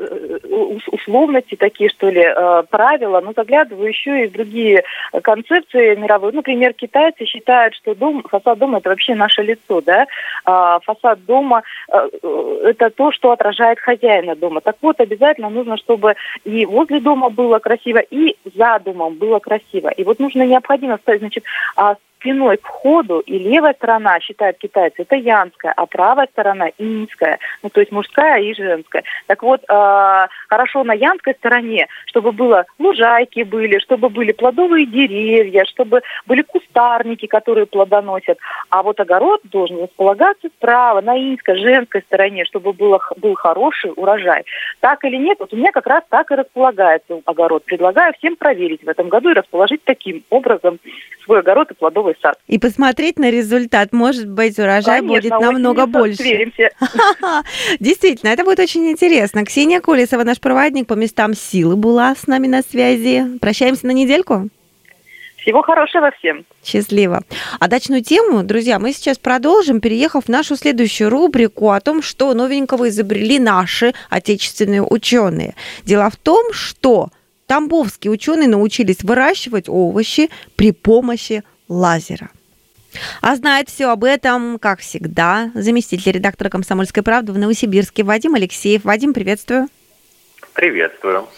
условности, 0.87 1.57
такие 1.57 1.91
что 1.91 2.09
ли, 2.09 2.23
а, 2.25 2.63
правила, 2.63 3.21
но 3.21 3.35
заглядываю 3.37 3.87
еще 3.89 4.25
и 4.25 4.29
в 4.29 4.33
другие 4.33 4.83
концепции 5.23 5.95
мировые. 5.95 6.33
Например, 6.33 6.73
китайцы 6.73 7.27
считают, 7.27 7.75
что 7.75 7.95
дом, 7.95 8.23
фасад 8.23 8.59
дома 8.59 8.79
это 8.79 8.89
вообще 8.89 9.15
наше 9.15 9.43
лицо, 9.43 9.83
да. 9.83 10.07
Фасад 10.47 11.23
дома 11.27 11.65
это 11.93 12.89
то, 12.89 13.13
что 13.13 13.31
отражает 13.33 13.79
хозяина 13.79 14.37
дома. 14.37 14.63
Так 14.63 14.77
вот, 14.81 15.01
обязательно 15.01 15.51
нужно, 15.51 15.77
чтобы 15.77 16.15
и 16.45 16.65
возле 16.65 16.99
дома 17.01 17.29
было 17.29 17.59
красиво, 17.59 17.99
и 17.99 18.37
за 18.55 18.81
домом 18.83 19.17
было 19.17 19.39
красиво. 19.39 19.89
И 19.89 20.03
вот 20.03 20.19
нужно 20.19 20.47
необходимо, 20.47 20.99
значит, 21.05 21.45
спиной 22.27 22.57
к 22.57 22.67
входу, 22.67 23.21
и 23.21 23.39
левая 23.39 23.75
сторона, 23.75 24.19
считают 24.21 24.59
китайцы, 24.59 25.03
это 25.03 25.15
янская, 25.15 25.73
а 25.77 25.87
правая 25.87 26.27
сторона 26.33 26.71
инская, 26.77 27.39
ну 27.63 27.71
то 27.71 27.81
есть 27.81 27.93
мужская 27.93 28.41
и 28.41 28.53
женская. 28.53 29.05
Так 29.29 29.43
вот, 29.45 29.63
э, 29.63 30.27
хорошо 30.49 30.83
на 30.83 30.93
янской 30.93 31.35
стороне, 31.35 31.87
чтобы 32.07 32.33
было 32.33 32.65
лужайки 32.81 33.45
были, 33.45 33.79
чтобы 33.79 34.09
были 34.09 34.33
плодовые 34.33 34.87
деревья, 34.87 35.65
чтобы 35.67 36.03
были 36.27 36.43
кустарники, 36.43 37.27
которые 37.27 37.67
плодоносят. 37.67 38.39
А 38.71 38.83
вот 38.83 38.99
огород 38.99 39.41
должен 39.45 39.85
располагаться 39.85 40.49
справа, 40.49 41.01
на 41.01 41.17
инской, 41.17 41.59
женской 41.59 42.03
стороне, 42.03 42.45
чтобы 42.45 42.73
было, 42.73 42.99
был 43.19 43.35
хороший 43.35 43.93
урожай. 43.95 44.45
Так 44.81 45.05
или 45.05 45.17
нет, 45.17 45.39
вот 45.39 45.53
у 45.53 45.57
меня 45.57 45.71
как 45.71 45.87
раз 45.87 46.03
так 46.09 46.33
и 46.33 46.35
располагается 46.35 47.21
огород. 47.25 47.65
Предлагаю 47.65 48.13
всем 48.19 48.35
проверить 48.35 48.83
в 48.83 48.89
этом 48.89 49.09
году 49.09 49.31
и 49.31 49.35
расположить 49.35 49.85
таким 49.85 50.25
образом 50.31 50.81
свой 51.25 51.41
огород 51.41 51.71
и 51.71 51.75
сад. 52.21 52.39
И 52.47 52.59
посмотреть 52.59 53.19
на 53.19 53.31
результат. 53.31 53.93
Может 53.93 54.29
быть, 54.29 54.59
урожай 54.59 55.01
Конечно, 55.01 55.09
будет 55.09 55.41
намного 55.41 55.87
больше. 55.87 56.17
сверимся. 56.17 56.71
Действительно, 57.81 58.31
это 58.31 58.45
будет 58.45 58.59
очень 58.61 58.91
интересно. 58.91 59.45
Ксения 59.45 59.81
Колесова, 59.81 60.25
наш 60.25 60.41
проводник 60.41 60.87
по 60.87 60.95
местам 60.95 61.35
силы, 61.35 61.77
была 61.77 62.15
с 62.15 62.27
нами 62.27 62.47
на 62.47 62.63
связи. 62.63 63.39
Прощаемся 63.41 63.87
на 63.87 63.93
недельку. 63.93 64.49
Всего 65.47 65.63
хорошего 65.63 66.11
всем. 66.19 66.45
Счастливо. 66.65 67.23
А 67.61 67.69
дачную 67.69 68.03
тему, 68.03 68.43
друзья, 68.43 68.81
мы 68.81 68.93
сейчас 68.93 69.17
продолжим, 69.17 69.81
переехав 69.81 70.25
в 70.25 70.29
нашу 70.29 70.57
следующую 70.57 71.09
рубрику 71.09 71.71
о 71.71 71.81
том, 71.81 72.03
что 72.03 72.35
новенького 72.35 72.89
изобрели 72.89 73.39
наши 73.39 73.95
отечественные 74.11 74.83
ученые. 74.83 75.55
Дело 75.85 76.11
в 76.11 76.17
том, 76.17 76.53
что 76.53 77.11
тамбовские 77.47 78.11
ученые 78.11 78.49
научились 78.49 79.05
выращивать 79.05 79.69
овощи 79.69 80.31
при 80.57 80.73
помощи 80.73 81.45
лазера. 81.69 82.31
А 83.21 83.37
знает 83.37 83.69
все 83.69 83.91
об 83.91 84.05
этом, 84.05 84.59
как 84.59 84.81
всегда, 84.81 85.51
заместитель 85.55 86.13
редактора 86.13 86.49
«Комсомольской 86.49 87.03
правды» 87.03 87.33
в 87.33 87.39
Новосибирске 87.39 88.03
Вадим 88.05 88.35
Алексеев. 88.35 88.85
Вадим, 88.85 89.13
приветствую. 89.13 89.69
Приветствую. 90.55 91.29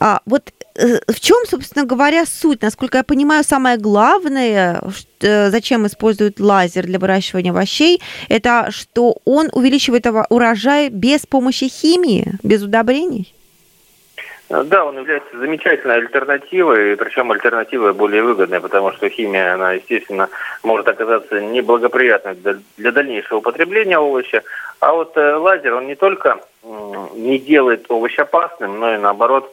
А, 0.00 0.20
вот 0.26 0.52
э, 0.74 0.98
в 1.06 1.20
чем, 1.20 1.44
собственно 1.46 1.84
говоря, 1.84 2.24
суть? 2.26 2.62
Насколько 2.62 2.98
я 2.98 3.04
понимаю, 3.04 3.44
самое 3.44 3.76
главное, 3.76 4.82
э, 5.20 5.50
зачем 5.50 5.86
используют 5.86 6.40
лазер 6.40 6.86
для 6.86 6.98
выращивания 6.98 7.50
овощей, 7.50 8.00
это 8.28 8.68
что 8.70 9.18
он 9.24 9.48
увеличивает 9.52 10.06
урожай 10.30 10.88
без 10.88 11.26
помощи 11.26 11.68
химии, 11.68 12.34
без 12.42 12.62
удобрений. 12.62 13.34
Да, 14.48 14.86
он 14.86 14.96
является 14.96 15.36
замечательной 15.36 15.96
альтернативой, 15.96 16.96
причем 16.96 17.30
альтернатива 17.30 17.92
более 17.92 18.22
выгодная, 18.22 18.60
потому 18.60 18.92
что 18.92 19.10
химия, 19.10 19.52
она, 19.52 19.72
естественно, 19.72 20.30
может 20.62 20.88
оказаться 20.88 21.38
неблагоприятной 21.38 22.34
для, 22.76 22.92
дальнейшего 22.92 23.38
употребления 23.38 23.98
овоща. 23.98 24.42
А 24.80 24.92
вот 24.94 25.14
э, 25.18 25.34
лазер, 25.34 25.74
он 25.74 25.86
не 25.86 25.96
только 25.96 26.40
не 27.14 27.38
делает 27.38 27.90
овощ 27.90 28.18
опасным, 28.18 28.80
но 28.80 28.94
и 28.94 28.98
наоборот 28.98 29.52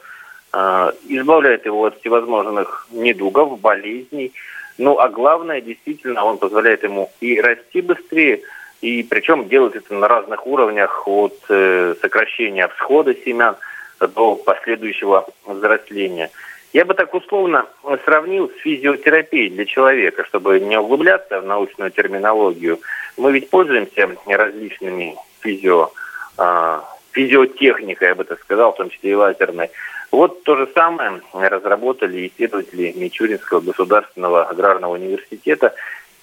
э, 0.54 0.92
избавляет 1.08 1.66
его 1.66 1.84
от 1.84 2.00
всевозможных 2.00 2.86
недугов, 2.90 3.60
болезней. 3.60 4.32
Ну, 4.78 4.98
а 4.98 5.10
главное, 5.10 5.60
действительно, 5.60 6.24
он 6.24 6.38
позволяет 6.38 6.84
ему 6.84 7.10
и 7.20 7.38
расти 7.38 7.82
быстрее, 7.82 8.40
и 8.80 9.02
причем 9.02 9.46
делает 9.48 9.76
это 9.76 9.92
на 9.92 10.08
разных 10.08 10.46
уровнях, 10.46 11.06
от 11.06 11.36
э, 11.50 11.94
сокращения 12.00 12.68
всхода 12.68 13.14
семян 13.14 13.56
до 14.00 14.36
последующего 14.36 15.26
взросления. 15.46 16.30
Я 16.72 16.84
бы 16.84 16.94
так 16.94 17.14
условно 17.14 17.66
сравнил 18.04 18.50
с 18.50 18.60
физиотерапией 18.60 19.50
для 19.50 19.64
человека, 19.64 20.24
чтобы 20.24 20.60
не 20.60 20.78
углубляться 20.78 21.40
в 21.40 21.46
научную 21.46 21.90
терминологию. 21.90 22.80
Мы 23.16 23.32
ведь 23.32 23.48
пользуемся 23.48 24.10
различными 24.26 25.16
физио, 25.40 25.90
а, 26.36 26.84
физиотехникой, 27.12 28.08
я 28.08 28.14
бы 28.14 28.24
так 28.24 28.40
сказал, 28.40 28.72
в 28.72 28.76
том 28.76 28.90
числе 28.90 29.12
и 29.12 29.14
лазерной. 29.14 29.70
Вот 30.10 30.42
то 30.44 30.56
же 30.56 30.68
самое 30.74 31.20
разработали 31.32 32.28
исследователи 32.28 32.92
Мичуринского 32.96 33.60
государственного 33.60 34.44
аграрного 34.44 34.94
университета. 34.94 35.74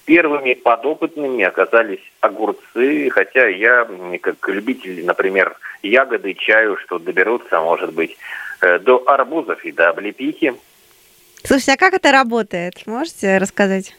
Первыми 0.04 0.52
подопытными 0.52 1.44
оказались 1.44 2.00
огурцы, 2.20 3.08
хотя 3.10 3.46
я, 3.48 3.88
как 4.20 4.48
любитель, 4.48 5.04
например, 5.04 5.56
ягоды, 5.82 6.34
чаю, 6.34 6.76
что 6.76 6.98
доберутся, 6.98 7.60
может 7.60 7.94
быть, 7.94 8.16
э, 8.60 8.78
до 8.80 9.02
арбузов 9.06 9.64
и 9.64 9.72
до 9.72 9.88
облепихи. 9.88 10.54
Слушайте, 11.42 11.72
а 11.72 11.76
как 11.76 11.94
это 11.94 12.12
работает? 12.12 12.86
Можете 12.86 13.38
рассказать? 13.38 13.96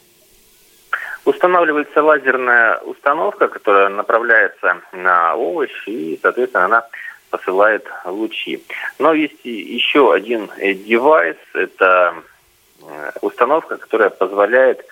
Устанавливается 1.24 2.02
лазерная 2.04 2.78
установка, 2.78 3.48
которая 3.48 3.88
направляется 3.88 4.80
на 4.92 5.34
овощ, 5.34 5.72
и, 5.88 6.18
соответственно, 6.22 6.66
она 6.66 6.86
посылает 7.30 7.84
лучи. 8.04 8.62
Но 9.00 9.12
есть 9.12 9.44
еще 9.44 10.12
один 10.12 10.50
девайс, 10.60 11.36
это 11.52 12.14
э, 12.80 13.10
установка, 13.22 13.76
которая 13.76 14.10
позволяет 14.10 14.86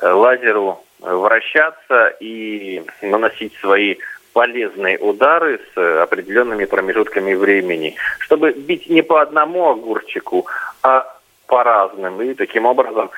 лазеру 0.00 0.80
вращаться 1.00 2.08
и 2.20 2.82
наносить 3.02 3.54
свои 3.60 3.96
полезные 4.32 4.98
удары 4.98 5.60
с 5.74 5.78
э, 5.80 6.02
определенными 6.02 6.66
промежутками 6.66 7.32
времени, 7.32 7.94
чтобы 8.18 8.52
бить 8.52 8.86
не 8.90 9.00
по 9.02 9.22
одному 9.22 9.70
огурчику, 9.70 10.46
а 10.82 11.06
по 11.46 11.64
разным. 11.64 12.20
И 12.20 12.34
таким 12.34 12.66
образом 12.66 13.10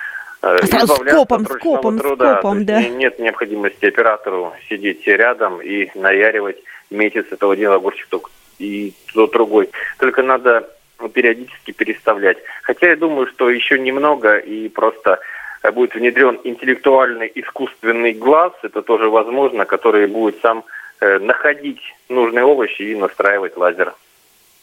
э, 0.43 0.59
скопом, 0.65 1.45
скопом, 1.47 1.99
труда. 1.99 2.35
скопом, 2.35 2.65
да. 2.65 2.81
Нет 2.83 3.19
необходимости 3.19 3.87
оператору 3.87 4.53
сидеть 4.69 5.05
рядом 5.09 5.61
и 5.61 5.91
наяривать 5.99 6.59
месяц 6.91 7.27
этого 7.33 7.55
один 7.55 7.73
огурчик 7.73 8.07
то- 8.09 8.23
и 8.61 8.93
то 9.13 9.27
другой. 9.27 9.71
Только 9.99 10.23
надо 10.23 10.69
периодически 11.13 11.73
переставлять. 11.73 12.39
Хотя 12.63 12.91
я 12.91 12.97
думаю, 12.97 13.27
что 13.27 13.51
еще 13.51 13.79
немного 13.79 14.37
и 14.37 14.69
просто 14.69 15.15
э, 15.15 15.38
будет 15.73 15.95
внедрен 15.95 16.39
интеллектуальный 16.45 17.31
искусственный 17.35 18.13
глаз, 18.13 18.53
это 18.63 18.83
тоже 18.83 19.09
возможно, 19.09 19.65
который 19.65 20.07
будет 20.07 20.41
сам 20.41 20.65
э, 21.01 21.19
находить 21.19 21.81
нужные 22.09 22.45
овощи 22.45 22.83
и 22.83 22.95
настраивать 22.95 23.57
лазер. 23.57 23.95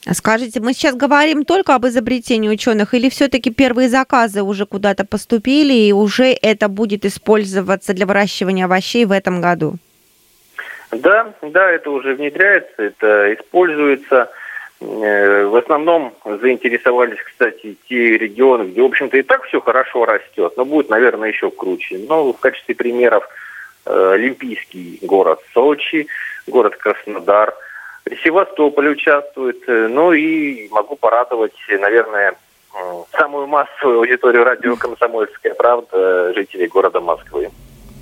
А 0.07 0.13
Скажите, 0.13 0.59
мы 0.59 0.73
сейчас 0.73 0.95
говорим 0.95 1.45
только 1.45 1.73
об 1.73 1.87
изобретении 1.87 2.49
ученых, 2.49 2.93
или 2.93 3.09
все-таки 3.09 3.49
первые 3.49 3.89
заказы 3.89 4.43
уже 4.43 4.65
куда-то 4.67 5.03
поступили, 5.03 5.73
и 5.73 5.91
уже 5.91 6.35
это 6.41 6.67
будет 6.67 7.05
использоваться 7.05 7.93
для 7.93 8.05
выращивания 8.05 8.65
овощей 8.65 9.05
в 9.05 9.11
этом 9.11 9.41
году? 9.41 9.75
Да, 10.91 11.33
да, 11.41 11.71
это 11.71 11.89
уже 11.89 12.13
внедряется, 12.13 12.83
это 12.83 13.33
используется. 13.33 14.29
Э, 14.81 15.45
В 15.45 15.55
основном 15.55 16.13
заинтересовались, 16.25 17.19
кстати, 17.23 17.77
те 17.87 18.17
регионы, 18.17 18.63
где, 18.63 18.81
в 18.81 18.85
общем-то, 18.85 19.17
и 19.17 19.21
так 19.21 19.43
все 19.43 19.61
хорошо 19.61 20.05
растет, 20.05 20.53
но 20.57 20.65
будет, 20.65 20.89
наверное, 20.89 21.29
еще 21.29 21.49
круче. 21.49 21.99
Но 22.07 22.33
в 22.33 22.39
качестве 22.39 22.75
примеров 22.75 23.27
э, 23.85 24.11
Олимпийский 24.13 24.99
город 25.01 25.39
Сочи, 25.53 26.07
город 26.47 26.75
Краснодар, 26.75 27.53
Севастополь 28.23 28.89
участвует. 28.89 29.63
Э, 29.67 29.87
Ну 29.87 30.13
и 30.13 30.67
могу 30.69 30.95
порадовать, 30.95 31.55
наверное, 31.69 32.35
самую 33.17 33.47
массовую 33.47 33.99
аудиторию 33.99 34.43
радио 34.43 34.75
«Комсомольская 34.75 35.53
правда» 35.53 36.33
жителей 36.33 36.67
города 36.67 36.99
Москвы. 36.99 37.49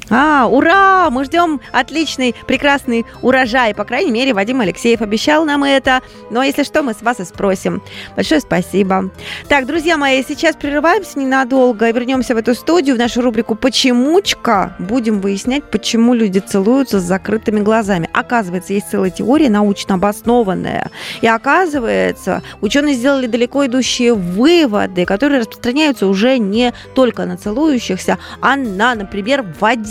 А, 0.09 0.47
ура! 0.47 1.09
Мы 1.09 1.25
ждем 1.25 1.61
отличный, 1.71 2.35
прекрасный 2.47 3.05
урожай. 3.21 3.73
По 3.73 3.85
крайней 3.85 4.11
мере, 4.11 4.33
Вадим 4.33 4.61
Алексеев 4.61 5.01
обещал 5.01 5.45
нам 5.45 5.63
это. 5.63 6.01
Но 6.29 6.43
если 6.43 6.63
что, 6.63 6.83
мы 6.83 6.93
с 6.93 7.01
вас 7.01 7.19
и 7.19 7.25
спросим. 7.25 7.81
Большое 8.15 8.41
спасибо. 8.41 9.09
Так, 9.47 9.65
друзья 9.65 9.97
мои, 9.97 10.23
сейчас 10.23 10.55
прерываемся 10.55 11.19
ненадолго 11.19 11.89
и 11.89 11.93
вернемся 11.93 12.35
в 12.35 12.37
эту 12.37 12.53
студию, 12.53 12.95
в 12.95 12.99
нашу 12.99 13.21
рубрику 13.21 13.55
«Почемучка». 13.55 14.75
Будем 14.79 15.21
выяснять, 15.21 15.69
почему 15.69 16.13
люди 16.13 16.39
целуются 16.39 16.99
с 16.99 17.03
закрытыми 17.03 17.61
глазами. 17.61 18.09
Оказывается, 18.13 18.73
есть 18.73 18.89
целая 18.89 19.09
теория, 19.09 19.49
научно 19.49 19.95
обоснованная. 19.95 20.91
И 21.21 21.27
оказывается, 21.27 22.43
ученые 22.61 22.95
сделали 22.95 23.27
далеко 23.27 23.65
идущие 23.65 24.13
выводы, 24.13 25.05
которые 25.05 25.41
распространяются 25.41 26.07
уже 26.07 26.37
не 26.37 26.73
только 26.93 27.25
на 27.25 27.37
целующихся, 27.37 28.17
а 28.41 28.55
на, 28.55 28.95
например, 28.95 29.43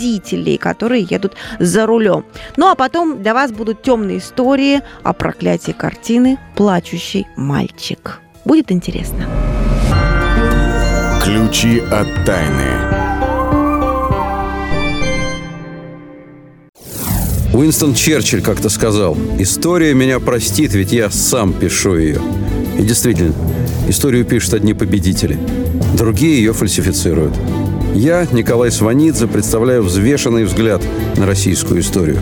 водителей, 0.03 0.57
которые 0.57 1.03
едут 1.09 1.33
за 1.59 1.85
рулем. 1.85 2.25
Ну 2.57 2.69
а 2.69 2.75
потом 2.75 3.21
для 3.21 3.33
вас 3.33 3.51
будут 3.51 3.81
темные 3.81 4.17
истории 4.17 4.81
о 5.03 5.13
проклятии 5.13 5.71
картины 5.71 6.37
«Плачущий 6.55 7.27
мальчик». 7.35 8.19
Будет 8.45 8.71
интересно. 8.71 9.25
Ключи 11.23 11.79
от 11.79 12.07
тайны. 12.25 13.03
Уинстон 17.53 17.93
Черчилль 17.93 18.41
как-то 18.41 18.67
сказал, 18.67 19.15
«История 19.37 19.93
меня 19.93 20.19
простит, 20.19 20.73
ведь 20.73 20.91
я 20.91 21.09
сам 21.09 21.53
пишу 21.53 21.95
ее». 21.95 22.19
И 22.77 22.81
действительно, 22.81 23.33
историю 23.87 24.25
пишут 24.25 24.55
одни 24.55 24.73
победители, 24.73 25.37
другие 25.95 26.37
ее 26.37 26.53
фальсифицируют. 26.53 27.33
Я, 27.95 28.25
Николай 28.31 28.71
Сванидзе, 28.71 29.27
представляю 29.27 29.83
взвешенный 29.83 30.45
взгляд 30.45 30.81
на 31.15 31.27
российскую 31.27 31.81
историю. 31.81 32.19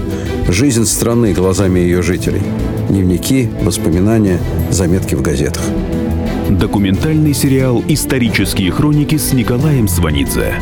Жизнь 0.49 0.85
страны 0.85 1.33
глазами 1.33 1.79
ее 1.79 2.01
жителей. 2.01 2.41
Дневники, 2.89 3.49
воспоминания, 3.61 4.39
заметки 4.69 5.15
в 5.15 5.21
газетах. 5.21 5.63
Документальный 6.49 7.33
сериал 7.33 7.81
«Исторические 7.87 8.69
хроники» 8.71 9.15
с 9.15 9.31
Николаем 9.31 9.87
Сванидзе. 9.87 10.55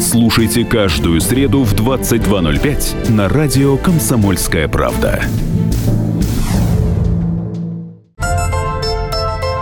Слушайте 0.00 0.64
каждую 0.64 1.20
среду 1.20 1.62
в 1.62 1.72
22.05 1.74 3.12
на 3.12 3.28
радио 3.28 3.76
«Комсомольская 3.76 4.66
правда». 4.66 5.22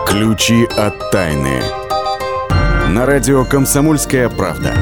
Ключи 0.08 0.64
от 0.78 1.10
тайны. 1.10 1.83
На 2.94 3.06
радио 3.06 3.44
«Комсомольская 3.44 4.28
правда». 4.28 4.72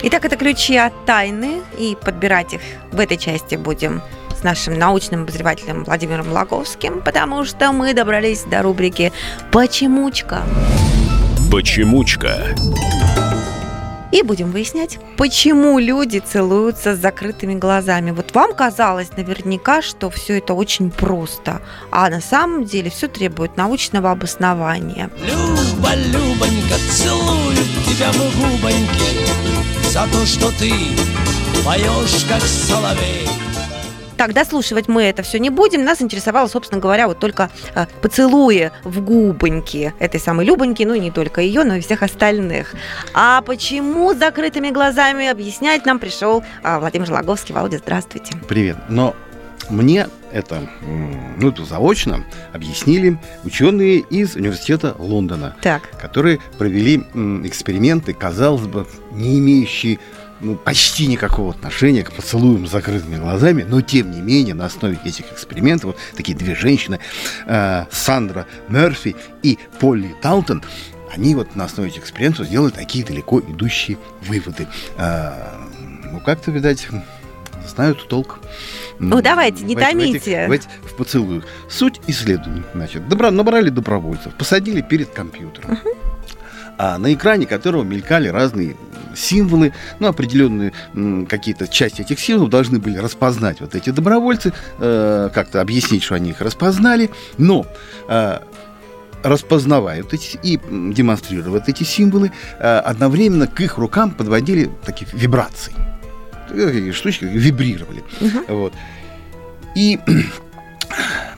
Итак, 0.00 0.24
это 0.24 0.36
ключи 0.36 0.76
от 0.76 0.92
тайны, 1.06 1.60
и 1.76 1.96
подбирать 2.00 2.54
их 2.54 2.60
в 2.92 3.00
этой 3.00 3.16
части 3.16 3.56
будем 3.56 4.00
с 4.38 4.44
нашим 4.44 4.78
научным 4.78 5.22
обозревателем 5.22 5.82
Владимиром 5.82 6.30
Лаговским, 6.30 7.02
потому 7.02 7.44
что 7.44 7.72
мы 7.72 7.94
добрались 7.94 8.44
до 8.44 8.62
рубрики 8.62 9.12
«Почемучка». 9.50 10.42
Почемучка. 11.50 12.54
И 14.16 14.22
будем 14.22 14.50
выяснять, 14.50 14.98
почему 15.18 15.78
люди 15.78 16.20
целуются 16.20 16.96
с 16.96 16.98
закрытыми 16.98 17.54
глазами. 17.54 18.12
Вот 18.12 18.34
вам 18.34 18.54
казалось 18.54 19.10
наверняка, 19.14 19.82
что 19.82 20.08
все 20.08 20.38
это 20.38 20.54
очень 20.54 20.90
просто, 20.90 21.60
а 21.90 22.08
на 22.08 22.22
самом 22.22 22.64
деле 22.64 22.88
все 22.88 23.08
требует 23.08 23.58
научного 23.58 24.10
обоснования. 24.10 25.10
Люба, 25.18 25.94
Любонька, 25.94 26.76
целую 26.90 27.56
тебя 27.84 28.10
в 28.12 28.40
губоньки 28.40 29.90
За 29.90 30.06
то, 30.10 30.24
что 30.24 30.50
ты 30.52 30.72
поешь, 31.62 32.24
как 32.26 32.40
соловей 32.40 33.28
Так, 34.16 34.32
дослушивать 34.32 34.88
мы 34.88 35.02
это 35.04 35.22
все 35.22 35.38
не 35.38 35.50
будем. 35.50 35.84
Нас 35.84 36.00
интересовало, 36.00 36.48
собственно 36.48 36.80
говоря, 36.80 37.06
вот 37.06 37.18
только 37.18 37.50
э, 37.74 37.86
поцелуи 38.00 38.70
в 38.82 39.00
губоньки 39.02 39.92
этой 39.98 40.20
самой 40.20 40.46
Любоньки, 40.46 40.84
ну 40.84 40.94
и 40.94 41.00
не 41.00 41.10
только 41.10 41.40
ее, 41.40 41.64
но 41.64 41.74
и 41.74 41.80
всех 41.80 42.02
остальных. 42.02 42.74
А 43.12 43.42
почему 43.42 44.14
с 44.14 44.18
закрытыми 44.18 44.70
глазами 44.70 45.26
объяснять 45.26 45.84
нам 45.84 45.98
пришел 45.98 46.42
э, 46.62 46.78
Владимир 46.78 47.10
Лаговский. 47.10 47.54
Володя, 47.54 47.78
здравствуйте. 47.78 48.32
Привет. 48.48 48.76
Но 48.88 49.14
мне 49.68 50.08
это, 50.32 50.68
ну, 51.38 51.48
это 51.48 51.64
заочно 51.64 52.24
объяснили 52.52 53.18
ученые 53.44 53.98
из 53.98 54.36
университета 54.36 54.94
Лондона, 54.98 55.56
Так, 55.62 55.90
которые 55.98 56.40
провели 56.58 56.98
эксперименты, 57.44 58.12
казалось 58.12 58.66
бы, 58.66 58.86
не 59.12 59.38
имеющие 59.38 59.98
ну, 60.40 60.56
почти 60.56 61.06
никакого 61.06 61.50
отношения 61.52 62.02
к 62.02 62.12
поцелуям 62.12 62.66
с 62.66 62.70
закрытыми 62.70 63.16
глазами, 63.16 63.62
но 63.68 63.80
тем 63.80 64.10
не 64.10 64.20
менее 64.20 64.54
на 64.54 64.66
основе 64.66 64.98
этих 65.04 65.32
экспериментов 65.32 65.84
вот 65.86 65.96
такие 66.16 66.36
две 66.36 66.54
женщины, 66.54 66.98
э, 67.46 67.84
Сандра 67.90 68.46
Мерфи 68.68 69.16
и 69.42 69.58
Полли 69.80 70.14
Таунтон, 70.22 70.62
они 71.14 71.34
вот 71.34 71.56
на 71.56 71.64
основе 71.64 71.88
этих 71.88 72.02
экспериментов 72.02 72.46
сделали 72.46 72.70
такие 72.70 73.04
далеко 73.04 73.40
идущие 73.40 73.96
выводы. 74.22 74.66
Э, 74.98 75.32
ну, 76.12 76.20
как-то, 76.20 76.50
видать, 76.50 76.86
знают 77.66 78.06
толк. 78.08 78.40
Ну, 78.98 79.20
давайте, 79.22 79.64
не 79.64 79.74
в 79.74 79.78
этих- 79.78 79.88
в 79.88 79.90
томите. 79.92 80.18
этих- 80.18 80.48
В, 80.82 80.92
в 80.92 80.96
поцелуях. 80.96 81.44
Суть 81.70 82.00
исследований. 82.06 82.62
Значит, 82.74 83.02
добра- 83.08 83.30
набрали 83.30 83.70
добровольцев, 83.70 84.34
посадили 84.34 84.80
перед 84.82 85.08
компьютером. 85.10 85.78
А 86.78 86.98
на 86.98 87.12
экране 87.12 87.46
которого 87.46 87.82
мелькали 87.82 88.28
разные 88.28 88.76
символы, 89.14 89.72
ну, 89.98 90.08
определенные 90.08 90.72
какие-то 91.26 91.68
части 91.68 92.02
этих 92.02 92.20
символов 92.20 92.50
должны 92.50 92.78
были 92.78 92.98
распознать 92.98 93.60
вот 93.60 93.74
эти 93.74 93.90
добровольцы, 93.90 94.52
э, 94.78 95.30
как-то 95.32 95.60
объяснить, 95.60 96.02
что 96.02 96.14
они 96.14 96.30
их 96.30 96.40
распознали, 96.40 97.10
но 97.38 97.66
э, 98.08 98.40
распознавая 99.22 100.02
вот 100.02 100.12
эти 100.12 100.38
и 100.42 100.58
вот 101.50 101.68
эти 101.68 101.82
символы, 101.82 102.32
э, 102.58 102.78
одновременно 102.78 103.46
к 103.46 103.60
их 103.60 103.78
рукам 103.78 104.10
подводили 104.10 104.70
такие 104.84 105.08
вибрации. 105.12 105.74
Такие 106.48 106.92
штучки 106.92 107.24
вибрировали. 107.24 108.04
Вот. 108.48 108.72
И 109.74 109.98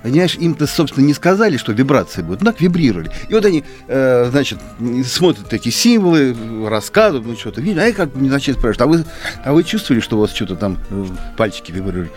Понимаешь, 0.02 0.36
им-то, 0.36 0.66
собственно, 0.66 1.04
не 1.04 1.14
сказали, 1.14 1.56
что 1.56 1.72
вибрации 1.72 2.22
будут, 2.22 2.42
но 2.42 2.52
так 2.52 2.60
вибрировали. 2.60 3.10
И 3.28 3.34
вот 3.34 3.44
они, 3.44 3.64
э, 3.88 4.28
значит, 4.30 4.58
смотрят 5.04 5.52
эти 5.52 5.70
символы, 5.70 6.36
рассказывают, 6.68 7.26
ну 7.26 7.36
что-то 7.36 7.60
видят, 7.60 7.82
а 7.82 7.86
я 7.86 7.92
как 7.92 8.12
бы 8.12 8.20
не 8.20 8.30
начали 8.30 8.54
спрашивать, 8.54 8.80
а 8.80 8.86
вы, 8.86 9.04
а 9.44 9.52
вы 9.52 9.64
чувствовали, 9.64 10.00
что 10.00 10.16
у 10.16 10.20
вас 10.20 10.32
что-то 10.32 10.56
там 10.56 10.78
э, 10.90 11.06
пальчики 11.36 11.72
вибрировали? 11.72 12.10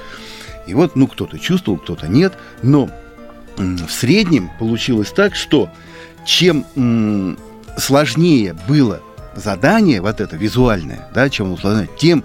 И 0.68 0.74
вот, 0.74 0.96
ну, 0.96 1.08
кто-то 1.08 1.40
чувствовал, 1.40 1.80
кто-то 1.80 2.08
нет, 2.08 2.34
но 2.62 2.90
м, 3.58 3.78
в 3.78 3.92
среднем 3.92 4.52
получилось 4.60 5.12
так, 5.12 5.36
что 5.36 5.70
чем 6.26 6.66
м, 6.76 7.38
сложнее 7.78 8.56
было 8.68 9.02
задание, 9.36 10.02
вот 10.02 10.22
это 10.22 10.36
визуальное, 10.36 11.08
да, 11.14 11.30
чем 11.30 11.58
сложнее, 11.58 11.90
тем 11.98 12.24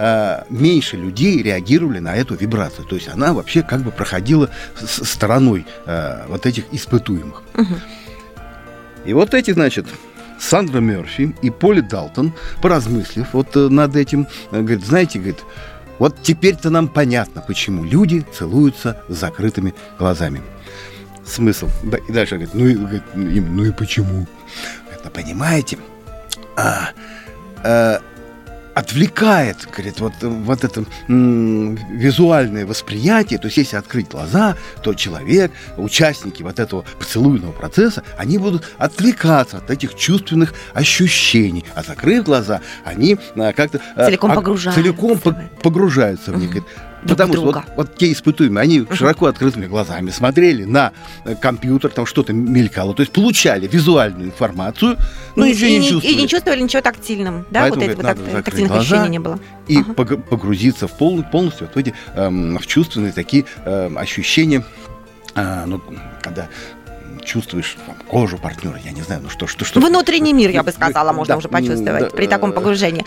э, 0.00 0.44
меньше 0.50 0.96
людей 0.96 1.42
реагировали 1.42 1.98
на 2.00 2.16
эту 2.16 2.34
вибрацию. 2.34 2.86
То 2.86 2.96
есть 2.96 3.08
она 3.08 3.32
вообще 3.32 3.62
как 3.62 3.80
бы 3.82 3.90
проходила 3.90 4.48
с- 4.78 5.04
стороной 5.04 5.66
э, 5.86 6.24
вот 6.28 6.46
этих 6.46 6.64
испытуемых. 6.72 7.42
И 9.04 9.12
вот 9.14 9.34
эти, 9.34 9.52
значит, 9.52 9.86
Сандра 10.38 10.80
Мерфи 10.80 11.34
и 11.42 11.50
Поли 11.50 11.80
Далтон, 11.82 12.32
поразмыслив 12.62 13.26
вот 13.32 13.56
э, 13.56 13.68
над 13.68 13.96
этим, 13.96 14.26
говорит, 14.50 14.84
знаете, 14.84 15.18
говорит, 15.18 15.44
вот 15.98 16.16
теперь-то 16.22 16.70
нам 16.70 16.88
понятно, 16.88 17.42
почему 17.46 17.84
люди 17.84 18.24
целуются 18.38 19.02
с 19.08 19.16
закрытыми 19.18 19.74
глазами. 19.98 20.40
Смысл. 21.26 21.68
И 22.08 22.12
дальше 22.12 22.36
говорит, 22.36 22.54
ну 22.54 22.66
и, 22.66 22.74
говорит, 22.74 23.02
ну 23.14 23.64
и 23.64 23.70
почему? 23.70 24.26
Говорит, 24.84 25.04
«Ну, 25.04 25.10
понимаете, 25.10 25.78
а, 26.56 26.88
а, 27.62 28.00
отвлекает, 28.80 29.68
говорит, 29.70 30.00
вот, 30.00 30.14
вот 30.22 30.64
это 30.64 30.84
м, 31.08 31.76
визуальное 31.96 32.64
восприятие, 32.66 33.38
то 33.38 33.46
есть 33.46 33.58
если 33.58 33.76
открыть 33.76 34.08
глаза, 34.08 34.56
то 34.82 34.94
человек, 34.94 35.52
участники 35.76 36.42
вот 36.42 36.58
этого 36.58 36.84
поцелуйного 36.98 37.52
процесса, 37.52 38.02
они 38.16 38.38
будут 38.38 38.64
отвлекаться 38.78 39.58
от 39.58 39.70
этих 39.70 39.94
чувственных 39.94 40.54
ощущений, 40.72 41.64
а 41.74 41.82
закрыв 41.82 42.24
глаза, 42.24 42.60
они 42.84 43.18
а, 43.36 43.52
как-то... 43.52 43.80
а, 43.96 44.06
Целиком 44.06 44.30
а, 44.32 44.34
погружаются 44.34 44.82
Целиком 44.82 45.18
в 45.18 45.22
по- 45.22 45.50
погружаются 45.62 46.32
в 46.32 46.38
них. 46.38 46.50
Мгм. 46.54 46.64
Друг 47.02 47.16
Потому 47.16 47.32
в 47.32 47.36
что 47.36 47.44
вот, 47.46 47.52
друга. 47.54 47.66
вот 47.76 47.96
те 47.96 48.12
испытуемые, 48.12 48.62
они 48.62 48.86
широко 48.92 49.26
открытыми 49.26 49.66
глазами 49.66 50.10
смотрели 50.10 50.64
на 50.64 50.92
э, 51.24 51.34
компьютер, 51.34 51.90
там 51.90 52.04
что-то 52.04 52.34
мелькало, 52.34 52.94
то 52.94 53.00
есть 53.00 53.10
получали 53.12 53.66
визуальную 53.66 54.26
информацию, 54.26 54.98
но 55.34 55.46
и, 55.46 55.50
ничего 55.52 55.66
и 55.68 55.78
не 55.78 55.88
чувствовали. 55.88 56.14
и 56.14 56.16
не 56.22 56.28
чувствовали 56.28 56.60
ничего 56.60 56.82
тактильным, 56.82 57.46
да? 57.50 57.60
Поэтому, 57.62 57.80
вот 57.86 57.90
этих 58.04 58.18
вот 58.20 58.44
тактильных 58.44 58.72
ощущений 58.72 59.08
не 59.08 59.18
было. 59.18 59.38
и 59.66 59.78
пог- 59.78 60.22
погрузиться 60.22 60.88
в 60.88 60.92
пол- 60.98 61.22
полностью 61.22 61.68
вот 61.68 61.74
в 61.76 61.78
эти 61.78 61.94
эм, 62.16 62.58
в 62.58 62.66
чувственные 62.66 63.12
такие 63.12 63.46
эм, 63.64 63.96
ощущения, 63.96 64.62
а, 65.34 65.64
ну, 65.66 65.80
когда 66.20 66.48
чувствуешь 67.24 67.76
там, 67.86 67.94
кожу 68.08 68.36
партнера, 68.38 68.78
я 68.84 68.90
не 68.92 69.02
знаю, 69.02 69.22
ну 69.22 69.30
что, 69.30 69.46
что, 69.46 69.64
что. 69.64 69.80
Внутренний 69.80 70.32
мир, 70.32 70.50
я 70.50 70.62
бы 70.62 70.70
сказала, 70.72 71.12
можно 71.12 71.34
Да, 71.34 71.38
уже 71.38 71.48
почувствовать 71.48 72.10
да, 72.10 72.10
при 72.10 72.26
таком 72.26 72.50
э, 72.50 72.54
погружении. 72.54 73.04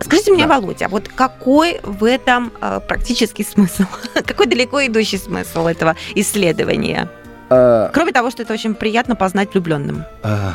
Скажите 0.00 0.32
мне, 0.32 0.46
да. 0.46 0.58
Володя, 0.58 0.88
вот 0.88 1.08
какой 1.08 1.80
в 1.82 2.04
этом 2.04 2.52
э, 2.60 2.80
практический 2.86 3.44
смысл? 3.44 3.84
какой 4.26 4.46
далеко 4.46 4.84
идущий 4.86 5.18
смысл 5.18 5.66
этого 5.66 5.96
исследования? 6.14 7.08
а, 7.50 7.90
Кроме 7.92 8.12
того, 8.12 8.30
что 8.30 8.42
это 8.42 8.52
очень 8.52 8.74
приятно 8.74 9.16
познать 9.16 9.52
влюбленным. 9.52 10.04
А, 10.22 10.54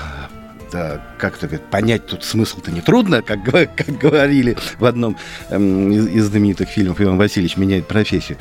да, 0.72 1.02
как-то 1.18 1.48
говорит, 1.48 1.66
понять 1.68 2.08
тут 2.08 2.24
смысл-то 2.24 2.72
нетрудно, 2.72 3.22
как, 3.22 3.44
как 3.44 3.98
говорили 3.98 4.58
в 4.80 4.86
одном 4.86 5.18
эм, 5.50 5.92
из, 5.92 6.08
из 6.08 6.26
знаменитых 6.26 6.70
фильмов 6.70 7.00
Иван 7.00 7.18
Васильевич 7.18 7.58
меняет 7.58 7.88
профессию. 7.88 8.38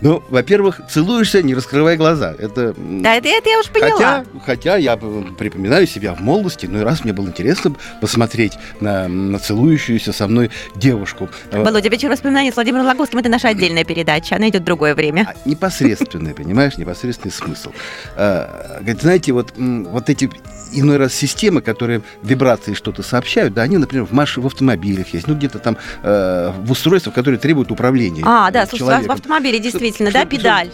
Ну, 0.00 0.22
во-первых, 0.28 0.80
целуешься, 0.88 1.42
не 1.42 1.54
раскрывая 1.54 1.96
глаза. 1.96 2.34
Это, 2.38 2.74
Да, 2.76 3.16
это, 3.16 3.28
это 3.28 3.50
я 3.50 3.58
уж 3.58 3.66
поняла. 3.68 4.24
Хотя, 4.24 4.24
хотя 4.44 4.76
я 4.76 4.96
припоминаю 4.96 5.86
себя 5.86 6.14
в 6.14 6.20
молодости, 6.20 6.66
ну 6.66 6.80
и 6.80 6.82
раз 6.82 7.04
мне 7.04 7.12
было 7.12 7.26
интересно 7.26 7.74
посмотреть 8.00 8.58
на, 8.80 9.08
на 9.08 9.38
целующуюся 9.38 10.12
со 10.12 10.28
мной 10.28 10.50
девушку. 10.76 11.28
Э, 11.50 11.62
Володя, 11.62 11.88
вечер 11.88 12.10
воспоминаний 12.10 12.52
с 12.52 12.54
Владимиром 12.54 12.86
Лаговским 12.86 13.18
это 13.18 13.28
наша 13.28 13.48
отдельная 13.48 13.84
передача, 13.84 14.36
она 14.36 14.48
идет 14.48 14.62
в 14.62 14.64
другое 14.64 14.94
время. 14.94 15.32
А, 15.34 15.48
непосредственный, 15.48 16.34
понимаешь, 16.34 16.76
непосредственный 16.76 17.32
смысл. 17.32 17.72
А, 18.16 18.78
Говорит, 18.80 19.02
знаете, 19.02 19.32
вот 19.32 20.10
эти 20.10 20.30
иной 20.72 20.96
раз 20.96 21.14
системы, 21.14 21.60
которые 21.60 22.02
вибрации 22.22 22.74
что-то 22.74 23.02
сообщают, 23.02 23.54
да, 23.54 23.62
они, 23.62 23.76
например, 23.78 24.06
в, 24.06 24.12
маш... 24.12 24.36
в 24.36 24.46
автомобилях 24.46 25.12
есть, 25.14 25.26
ну 25.26 25.34
где-то 25.34 25.58
там 25.58 25.76
э, 26.02 26.52
в 26.58 26.70
устройствах, 26.70 27.14
которые 27.14 27.38
требуют 27.38 27.70
управления. 27.70 28.22
А, 28.24 28.50
да, 28.50 28.66
слушай, 28.66 28.80
человеком. 28.80 29.08
в 29.08 29.12
автомобиле 29.18 29.58
действительно, 29.58 30.10
Что- 30.10 30.20
да, 30.20 30.26
что- 30.26 30.36
педаль. 30.36 30.70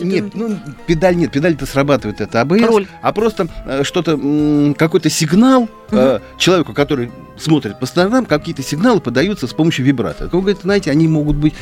Нет, 0.00 0.34
ну, 0.34 0.58
педаль 0.86 1.16
нет, 1.16 1.30
педаль-то 1.32 1.66
срабатывает 1.66 2.20
это 2.20 2.40
АБС, 2.40 2.62
Руль. 2.62 2.86
а 3.00 3.12
просто 3.12 3.48
э, 3.66 3.82
что-то, 3.84 4.74
какой-то 4.76 5.10
сигнал 5.10 5.68
э, 5.92 6.20
человеку, 6.38 6.72
который 6.74 7.10
смотрит 7.38 7.78
по 7.78 7.86
сторонам, 7.86 8.26
какие-то 8.26 8.62
сигналы 8.62 9.00
подаются 9.00 9.46
с 9.46 9.52
помощью 9.52 9.84
вибратора. 9.84 10.28
Он 10.32 10.40
говорит, 10.40 10.60
знаете, 10.62 10.90
они 10.90 11.08
могут 11.08 11.36
быть, 11.36 11.54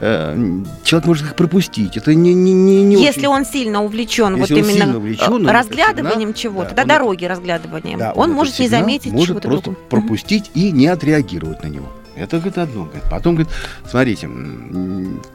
э, 0.00 0.36
человек 0.84 1.06
может 1.06 1.26
их 1.26 1.34
пропустить, 1.36 1.96
это 1.96 2.14
не, 2.14 2.34
не, 2.34 2.52
не, 2.52 2.82
не 2.84 3.02
Если 3.02 3.20
очень- 3.20 3.28
он 3.28 3.44
сильно 3.44 3.82
увлечен 3.82 4.36
вот 4.36 4.50
Если 4.50 4.54
он 4.54 4.60
именно 4.68 4.84
сильно 4.84 4.98
увлечен, 4.98 5.32
он 5.32 5.48
разглядыванием 5.48 6.34
чего-то, 6.34 6.70
да, 6.74 6.76
да, 6.76 6.82
он 6.82 6.88
дороги 6.88 7.24
разглядыванием, 7.24 7.98
Да, 7.98 8.12
он 8.12 8.26
этот 8.30 8.36
может 8.36 8.58
не 8.58 8.68
заметить 8.68 9.12
может 9.12 9.28
чего-то 9.28 9.48
просто 9.48 9.64
другого. 9.70 9.88
пропустить 9.88 10.50
и 10.54 10.70
не 10.72 10.86
отреагировать 10.86 11.62
на 11.62 11.68
него. 11.68 11.88
Это, 12.16 12.38
говорит, 12.38 12.58
одно. 12.58 12.84
Говорит. 12.84 13.04
Потом, 13.08 13.36
говорит, 13.36 13.52
смотрите, 13.88 14.28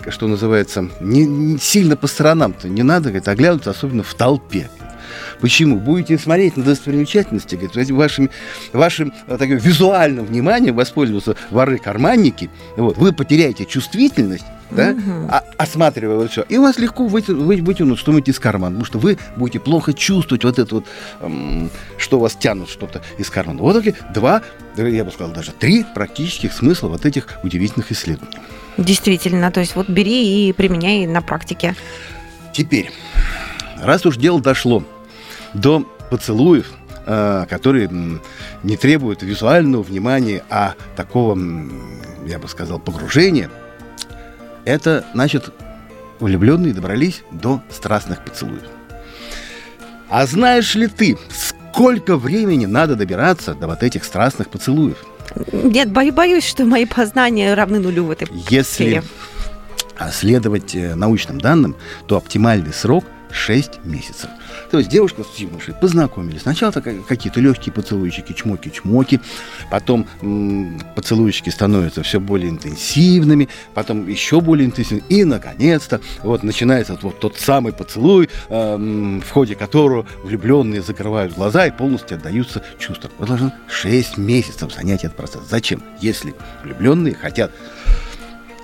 что 0.10 0.28
называется, 0.28 0.90
не, 1.00 1.26
не 1.26 1.58
сильно 1.58 1.96
по 1.96 2.08
сторонам-то 2.08 2.68
не 2.68 2.84
надо, 2.84 3.06
говорит, 3.10 3.28
оглядываться, 3.30 3.70
особенно 3.70 4.04
в 4.04 4.14
толпе. 4.14 4.70
Почему? 5.44 5.78
Будете 5.78 6.18
смотреть 6.18 6.56
на 6.56 6.64
достопримечательности, 6.64 7.56
говорит, 7.56 7.92
вашим, 7.92 8.30
вашим 8.72 9.12
э, 9.28 9.36
таким 9.38 9.58
визуальным 9.58 10.24
вниманием 10.26 10.74
воспользоваться 10.74 11.36
воры-карманники, 11.52 12.50
вот, 12.78 12.98
вы 12.98 13.12
потеряете 13.12 13.66
чувствительность, 13.66 14.46
да, 14.72 14.92
Мгм. 14.94 15.28
а- 15.30 15.44
осматривая 15.58 16.30
все, 16.30 16.44
и 16.48 16.58
вас 16.58 16.78
легко 16.78 17.08
вытя- 17.08 17.34
вы- 17.36 17.58
вытянут 17.62 18.00
что-нибудь 18.00 18.30
из 18.30 18.40
кармана, 18.40 18.76
потому 18.76 18.86
что 18.86 19.00
вы 19.00 19.18
будете 19.36 19.60
плохо 19.60 19.92
чувствовать 19.94 20.46
вот 20.46 20.58
это 20.60 20.76
вот, 20.76 20.86
м, 21.20 21.70
что 21.98 22.20
вас 22.20 22.36
тянут 22.36 22.70
что-то 22.70 23.02
из 23.18 23.30
кармана. 23.30 23.60
Вот 23.60 23.74
такие 23.76 23.96
два, 24.14 24.44
я 24.78 25.04
бы 25.04 25.12
сказал, 25.12 25.34
даже 25.34 25.52
три 25.52 25.84
практических 25.94 26.54
смысла 26.54 26.88
вот 26.88 27.06
этих 27.06 27.28
удивительных 27.44 27.92
исследований. 27.92 28.38
Действительно, 28.78 29.52
то 29.52 29.60
есть 29.60 29.76
вот 29.76 29.90
бери 29.90 30.48
и 30.48 30.54
применяй 30.54 31.06
на 31.06 31.22
практике. 31.22 31.76
Теперь, 32.54 32.92
раз 33.82 34.06
уж 34.06 34.16
дело 34.16 34.40
дошло 34.40 34.86
до 35.54 35.86
поцелуев, 36.10 36.72
э, 37.06 37.46
которые 37.50 37.90
не 38.64 38.78
требуют 38.78 39.24
визуального 39.24 39.84
внимания, 39.84 40.44
а 40.50 40.74
такого, 40.96 41.38
я 42.26 42.40
бы 42.40 42.48
сказал, 42.48 42.80
погружения, 42.80 43.50
это, 44.66 45.06
значит, 45.14 45.52
влюбленные 46.20 46.74
добрались 46.74 47.24
до 47.32 47.62
страстных 47.70 48.24
поцелуев. 48.24 48.64
А 50.10 50.26
знаешь 50.26 50.76
ли 50.76 50.88
ты, 50.88 51.18
сколько 51.30 52.18
времени 52.18 52.66
надо 52.66 52.96
добираться 52.96 53.56
до 53.56 53.68
вот 53.68 53.84
этих 53.84 54.04
страстных 54.04 54.50
поцелуев? 54.50 54.98
Нет, 55.52 55.90
бою- 55.92 56.14
боюсь, 56.14 56.46
что 56.46 56.66
мои 56.66 56.86
познания 56.86 57.54
равны 57.56 57.80
нулю 57.80 58.06
в 58.06 58.12
этой 58.12 58.28
Если 58.50 58.62
сфере. 58.62 59.04
следовать 60.12 60.76
э, 60.76 60.96
научным 60.96 61.40
данным, 61.42 61.76
то 62.08 62.18
оптимальный 62.18 62.74
срок 62.74 63.04
6 63.34 63.84
месяцев. 63.86 64.30
То 64.72 64.78
есть 64.78 64.90
девушка 64.90 65.24
с 65.24 65.38
юношей 65.38 65.74
познакомились. 65.74 66.42
Сначала 66.42 66.72
э, 66.76 67.00
какие-то 67.08 67.40
легкие 67.40 67.74
поцелуйчики, 67.74 68.34
чмоки-чмоки. 68.34 69.20
Потом 69.72 70.08
м, 70.22 70.80
поцелуйчики 70.96 71.50
становятся 71.50 72.04
все 72.04 72.20
более 72.20 72.50
интенсивными. 72.50 73.50
Потом 73.74 74.08
еще 74.08 74.40
более 74.40 74.68
интенсивными. 74.68 75.06
И, 75.10 75.24
наконец-то, 75.24 76.00
вот 76.22 76.44
начинается 76.44 76.98
вот 77.02 77.20
тот 77.20 77.38
самый 77.38 77.74
поцелуй, 77.74 78.30
эм, 78.50 79.22
в 79.22 79.30
ходе 79.32 79.56
которого 79.56 80.06
влюбленные 80.24 80.82
закрывают 80.82 81.34
глаза 81.34 81.66
и 81.66 81.72
полностью 81.72 82.18
отдаются 82.18 82.64
чувствам. 82.78 83.12
Вот 83.18 83.28
должно 83.28 83.52
6 83.68 84.18
месяцев 84.18 84.74
занять 84.74 85.04
этот 85.04 85.18
процесс. 85.18 85.42
Зачем? 85.50 85.82
Если 86.00 86.34
влюбленные 86.64 87.16
хотят 87.16 87.52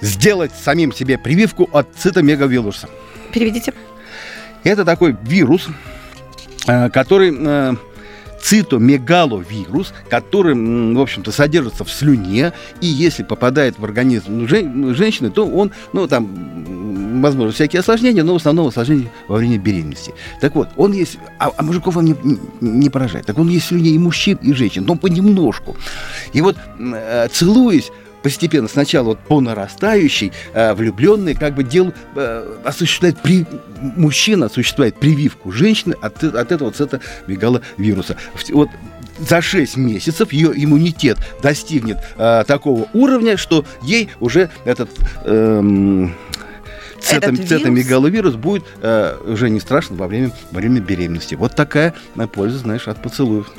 сделать 0.01 0.51
самим 0.53 0.93
себе 0.93 1.17
прививку 1.17 1.69
от 1.73 1.87
цитомегавируса. 1.97 2.87
Переведите. 3.33 3.73
Это 4.63 4.85
такой 4.85 5.15
вирус, 5.23 5.67
э, 6.67 6.89
который 6.89 7.35
э, 7.37 7.75
цитомегаловирус, 8.41 9.93
который, 10.09 10.53
в 10.95 10.99
общем-то, 10.99 11.31
содержится 11.31 11.83
в 11.83 11.91
слюне, 11.91 12.53
и 12.81 12.87
если 12.87 13.23
попадает 13.23 13.77
в 13.77 13.83
организм 13.83 14.47
жен- 14.47 14.95
женщины, 14.95 15.29
то 15.29 15.45
он, 15.45 15.71
ну, 15.93 16.07
там, 16.07 17.21
возможно, 17.21 17.51
всякие 17.51 17.81
осложнения, 17.81 18.23
но 18.23 18.33
в 18.33 18.37
основном 18.37 18.67
осложнения 18.67 19.11
во 19.27 19.37
время 19.37 19.57
беременности. 19.57 20.13
Так 20.41 20.55
вот, 20.55 20.69
он 20.77 20.93
есть, 20.93 21.17
а, 21.37 21.51
а 21.55 21.63
мужиков 21.63 21.97
он 21.97 22.05
не, 22.05 22.15
не- 22.61 22.89
поражает, 22.89 23.25
так 23.25 23.37
он 23.37 23.49
есть 23.49 23.65
в 23.65 23.69
слюне 23.69 23.89
и 23.91 23.97
мужчин, 23.99 24.37
и 24.41 24.53
женщин, 24.53 24.85
но 24.85 24.95
понемножку. 24.95 25.75
И 26.33 26.41
вот, 26.41 26.55
э, 26.79 27.27
целуясь, 27.31 27.91
постепенно, 28.21 28.67
сначала 28.67 29.05
вот 29.05 29.19
по 29.19 29.41
нарастающей, 29.41 30.31
э, 30.53 30.75
как 31.39 31.55
бы 31.55 31.63
дел, 31.63 31.93
э, 32.15 32.57
осуществляет 32.63 33.21
при, 33.21 33.45
мужчина 33.81 34.47
осуществляет 34.47 34.95
прививку 34.95 35.51
женщины 35.51 35.95
от, 36.01 36.23
э- 36.23 36.29
от 36.29 36.51
этого 36.51 36.71
цвета 36.71 36.99
мегаловируса. 37.27 38.17
Вот 38.51 38.69
за 39.19 39.41
6 39.41 39.77
месяцев 39.77 40.31
ее 40.31 40.51
иммунитет 40.55 41.17
достигнет 41.41 41.97
э, 42.17 42.43
такого 42.47 42.87
уровня, 42.93 43.37
что 43.37 43.65
ей 43.81 44.09
уже 44.19 44.49
этот 44.65 44.89
эм, 45.25 46.15
цветом, 47.01 47.35
Этот 47.35 47.47
цветом 47.47 47.73
вирус? 47.75 47.85
мегаловирус 47.85 48.35
будет 48.35 48.63
э, 48.81 49.17
уже 49.25 49.49
не 49.49 49.59
страшно 49.59 49.95
во 49.97 50.07
время, 50.07 50.31
во 50.51 50.59
время 50.59 50.79
беременности. 50.79 51.35
Вот 51.35 51.55
такая 51.55 51.93
э, 52.15 52.27
польза, 52.27 52.59
знаешь, 52.59 52.87
от 52.87 53.01
поцелуев. 53.01 53.51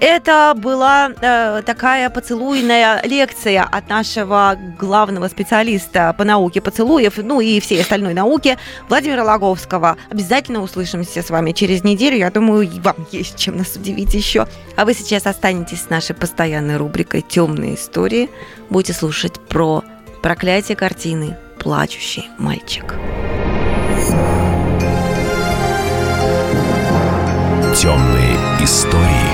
Это 0.00 0.54
была 0.56 1.10
э, 1.20 1.62
такая 1.66 2.08
поцелуйная 2.08 3.02
лекция 3.04 3.64
от 3.64 3.90
нашего 3.90 4.56
главного 4.78 5.28
специалиста 5.28 6.14
по 6.16 6.24
науке 6.24 6.62
поцелуев, 6.62 7.18
ну 7.18 7.42
и 7.42 7.60
всей 7.60 7.82
остальной 7.82 8.14
науки, 8.14 8.56
Владимира 8.88 9.22
Логовского. 9.24 9.98
Обязательно 10.08 10.62
услышимся 10.62 11.22
с 11.22 11.28
вами 11.28 11.52
через 11.52 11.84
неделю. 11.84 12.16
Я 12.16 12.30
думаю, 12.30 12.66
вам 12.82 13.06
есть 13.12 13.38
чем 13.38 13.58
нас 13.58 13.76
удивить 13.76 14.14
еще. 14.14 14.46
А 14.76 14.86
вы 14.86 14.94
сейчас 14.94 15.26
останетесь 15.26 15.82
с 15.82 15.90
нашей 15.90 16.16
постоянной 16.16 16.78
рубрикой 16.78 17.20
«Темные 17.20 17.74
истории». 17.74 18.30
Будете 18.70 18.94
слушать 18.94 19.38
про 19.38 19.84
проклятие 20.22 20.76
картины 20.76 21.36
«Плачущий 21.58 22.24
мальчик». 22.38 22.94
Темные 27.76 28.36
истории. 28.62 29.29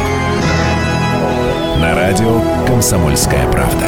На 1.86 1.94
радио 1.94 2.42
Комсомольская 2.66 3.48
правда. 3.48 3.86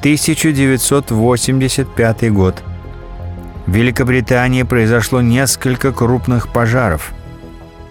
1985 0.00 2.32
год. 2.34 2.62
В 3.66 3.72
Великобритании 3.72 4.64
произошло 4.64 5.22
несколько 5.22 5.90
крупных 5.90 6.52
пожаров. 6.52 7.14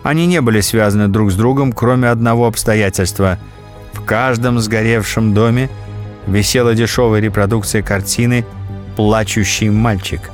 Они 0.04 0.28
не 0.28 0.40
были 0.40 0.62
связаны 0.62 1.08
друг 1.08 1.32
с 1.32 1.36
другом, 1.36 1.74
кроме 1.74 2.10
одного 2.10 2.46
обстоятельства. 2.46 3.40
В 3.94 4.06
каждом 4.06 4.60
сгоревшем 4.60 5.34
доме 5.34 5.72
висела 6.28 6.76
дешевая 6.76 7.22
репродукция 7.22 7.82
картины 7.82 8.46
«Плачущий 8.96 9.72
мальчик». 9.72 10.30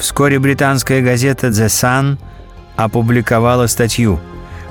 Вскоре 0.00 0.40
британская 0.40 1.00
газета 1.00 1.46
«The 1.46 1.66
Sun» 1.66 2.18
опубликовала 2.74 3.68
статью. 3.68 4.18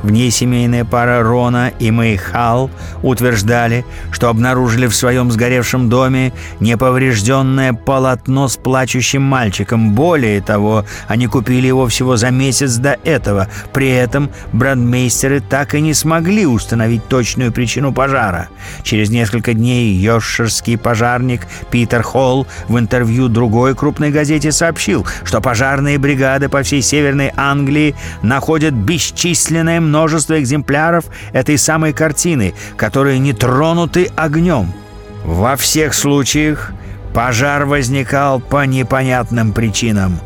В 0.04 0.12
ней 0.12 0.32
семейная 0.32 0.86
пара 0.86 1.24
Рона 1.24 1.74
и 1.80 1.92
Мэй 1.92 2.16
Халл 2.16 2.72
утверждали, 3.04 3.86
что 4.12 4.30
обнаружили 4.30 4.88
в 4.88 4.96
своем 4.96 5.30
сгоревшем 5.30 5.90
доме 5.90 6.32
неповрежденное 6.62 7.74
полотно 7.74 8.48
с 8.48 8.56
плачущим 8.56 9.22
мальчиком. 9.22 9.94
Более 9.94 10.42
того, 10.42 10.86
они 11.08 11.28
купили 11.28 11.68
его 11.68 11.88
всего 11.88 12.16
за 12.16 12.32
месяц 12.32 12.76
до 12.78 12.98
этого. 13.04 13.50
При 13.74 13.90
этом 13.90 14.30
брандмейстеры 14.54 15.42
так 15.42 15.76
и 15.76 15.82
не 15.82 15.94
смогли 15.94 16.46
установить 16.46 17.06
точную 17.08 17.52
причину 17.52 17.92
пожара. 17.92 18.48
Через 18.84 19.10
несколько 19.10 19.54
дней 19.54 19.94
йоркширский 19.94 20.78
пожарник 20.78 21.42
Питер 21.72 22.04
Холл 22.04 22.48
в 22.70 22.80
интервью 22.80 23.28
другой 23.28 23.76
крупной 23.76 24.12
газете 24.12 24.52
сообщил, 24.52 25.06
что 25.26 25.42
пожарные 25.42 25.98
бригады 25.98 26.48
по 26.48 26.64
всей 26.64 26.82
Северной 26.82 27.32
Англии 27.36 27.96
находят 28.22 28.74
бесчисленное 28.74 29.82
множество 29.90 30.40
экземпляров 30.40 31.06
этой 31.34 31.58
самой 31.58 31.94
картины, 31.94 32.54
которые 32.78 33.20
не 33.20 33.34
тронуты 33.34 34.10
огнем. 34.16 34.72
Во 35.26 35.56
всех 35.56 35.94
случаях 35.94 36.72
пожар 37.14 37.66
возникал 37.66 38.40
по 38.40 38.66
непонятным 38.66 39.52
причинам. 39.52 40.20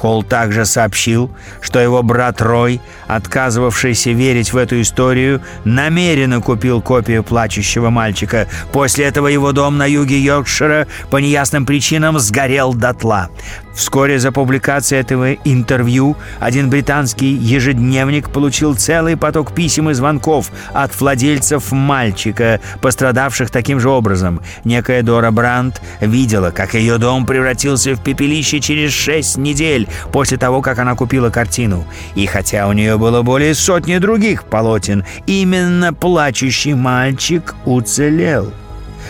Холл 0.00 0.22
также 0.22 0.64
сообщил, 0.64 1.30
что 1.60 1.78
его 1.78 2.02
брат 2.02 2.40
Рой, 2.40 2.80
отказывавшийся 3.06 4.12
верить 4.12 4.50
в 4.50 4.56
эту 4.56 4.80
историю, 4.80 5.42
намеренно 5.64 6.40
купил 6.40 6.80
копию 6.80 7.22
плачущего 7.22 7.90
мальчика. 7.90 8.48
После 8.72 9.04
этого 9.04 9.26
его 9.26 9.52
дом 9.52 9.76
на 9.76 9.84
юге 9.84 10.18
Йоркшира 10.18 10.86
по 11.10 11.18
неясным 11.18 11.66
причинам 11.66 12.18
сгорел 12.18 12.72
дотла. 12.72 13.28
Вскоре 13.74 14.18
за 14.18 14.32
публикацией 14.32 15.00
этого 15.00 15.32
интервью 15.32 16.16
один 16.38 16.70
британский 16.70 17.32
ежедневник 17.32 18.30
получил 18.30 18.74
целый 18.74 19.16
поток 19.16 19.54
писем 19.54 19.90
и 19.90 19.94
звонков 19.94 20.50
от 20.72 20.98
владельцев 21.00 21.72
мальчика, 21.72 22.60
пострадавших 22.80 23.50
таким 23.50 23.80
же 23.80 23.88
образом. 23.88 24.42
Некая 24.64 25.02
Дора 25.02 25.30
Брандт 25.30 25.80
видела, 26.00 26.50
как 26.50 26.74
ее 26.74 26.98
дом 26.98 27.26
превратился 27.26 27.94
в 27.94 28.02
пепелище 28.02 28.60
через 28.60 28.92
шесть 28.92 29.36
недель 29.36 29.88
после 30.12 30.36
того, 30.36 30.62
как 30.62 30.78
она 30.78 30.94
купила 30.94 31.30
картину. 31.30 31.86
И 32.14 32.26
хотя 32.26 32.68
у 32.68 32.72
нее 32.72 32.98
было 32.98 33.22
более 33.22 33.54
сотни 33.54 33.98
других 33.98 34.44
полотен, 34.44 35.04
именно 35.26 35.92
«Плачущий 35.92 36.74
мальчик» 36.74 37.54
уцелел. 37.64 38.52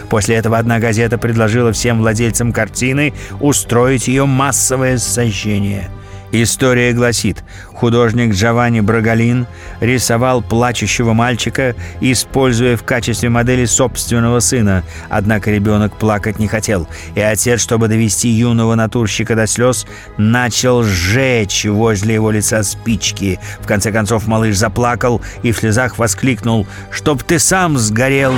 После 0.09 0.37
этого 0.37 0.59
одна 0.59 0.79
газета 0.79 1.19
предложила 1.19 1.73
всем 1.73 1.99
владельцам 1.99 2.53
картины 2.53 3.13
устроить 3.41 4.09
ее 4.09 4.27
массовое 4.27 4.99
сожжение. 4.99 5.91
История 6.33 6.93
гласит, 6.93 7.43
художник 7.67 8.35
Джованни 8.35 8.81
Брагалин 8.81 9.47
рисовал 9.81 10.43
плачущего 10.43 11.13
мальчика, 11.13 11.75
используя 12.01 12.77
в 12.77 12.85
качестве 12.85 13.29
модели 13.29 13.65
собственного 13.65 14.39
сына. 14.39 14.85
Однако 15.09 15.51
ребенок 15.51 15.97
плакать 15.97 16.39
не 16.39 16.47
хотел, 16.47 16.87
и 17.17 17.21
отец, 17.21 17.61
чтобы 17.61 17.89
довести 17.89 18.29
юного 18.29 18.77
натурщика 18.77 19.35
до 19.35 19.49
слез, 19.49 19.87
начал 20.19 20.85
сжечь 20.85 21.65
возле 21.65 22.15
его 22.15 22.31
лица 22.31 22.63
спички. 22.63 23.41
В 23.61 23.67
конце 23.67 23.91
концов 23.91 24.29
малыш 24.29 24.57
заплакал 24.57 25.21
и 25.43 25.51
в 25.51 25.59
слезах 25.59 25.99
воскликнул 25.99 26.67
«Чтоб 26.93 27.23
ты 27.25 27.41
сам 27.41 27.77
сгорел!» 27.77 28.35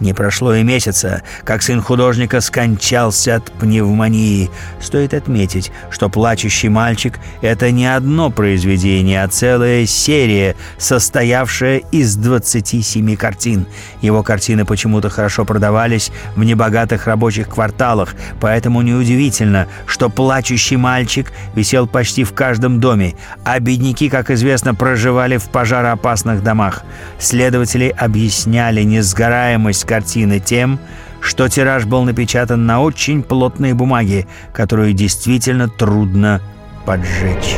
Не 0.00 0.12
прошло 0.12 0.54
и 0.54 0.62
месяца, 0.62 1.22
как 1.42 1.62
сын 1.62 1.82
художника 1.82 2.40
скончался 2.40 3.36
от 3.36 3.50
пневмонии. 3.50 4.48
Стоит 4.80 5.12
отметить, 5.12 5.72
что 5.90 6.08
«Плачущий 6.08 6.68
мальчик»— 6.68 7.18
это 7.42 7.72
не 7.72 7.86
одно 7.86 8.30
произведение, 8.30 9.24
а 9.24 9.28
целая 9.28 9.86
серия, 9.86 10.54
состоявшая 10.78 11.78
из 11.90 12.14
27 12.14 13.16
картин. 13.16 13.66
Его 14.00 14.22
картины 14.22 14.64
почему-то 14.64 15.10
хорошо 15.10 15.44
продавались 15.44 16.12
в 16.36 16.44
небогатых 16.44 17.08
рабочих 17.08 17.48
кварталах, 17.48 18.14
поэтому 18.40 18.82
неудивительно, 18.82 19.66
что 19.86 20.08
«Плачущий 20.08 20.76
мальчик» 20.76 21.32
висел 21.56 21.88
почти 21.88 22.22
в 22.22 22.34
каждом 22.34 22.78
доме, 22.78 23.14
а 23.44 23.58
бедняки, 23.58 24.08
как 24.08 24.30
известно, 24.30 24.76
проживали 24.76 25.38
в 25.38 25.48
пожароопасных 25.48 26.44
домах. 26.44 26.84
Следователи 27.18 27.88
объясняли 27.88 28.84
несгораемость 28.84 29.87
картины 29.88 30.38
тем, 30.38 30.78
что 31.20 31.48
тираж 31.48 31.86
был 31.86 32.04
напечатан 32.04 32.66
на 32.66 32.80
очень 32.80 33.24
плотной 33.24 33.72
бумаге, 33.72 34.28
которую 34.52 34.92
действительно 34.92 35.68
трудно 35.68 36.40
поджечь. 36.86 37.56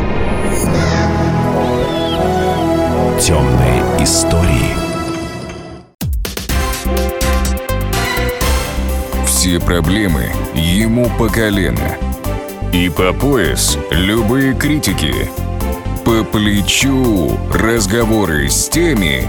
Темные 3.21 3.83
истории. 4.03 4.71
Все 9.27 9.61
проблемы 9.61 10.31
ему 10.55 11.11
по 11.19 11.29
колено. 11.29 11.97
И 12.73 12.88
по 12.88 13.12
пояс 13.12 13.77
любые 13.90 14.55
критики. 14.55 15.12
По 16.05 16.25
плечу 16.25 17.37
разговоры 17.53 18.49
с 18.49 18.69
теми, 18.69 19.29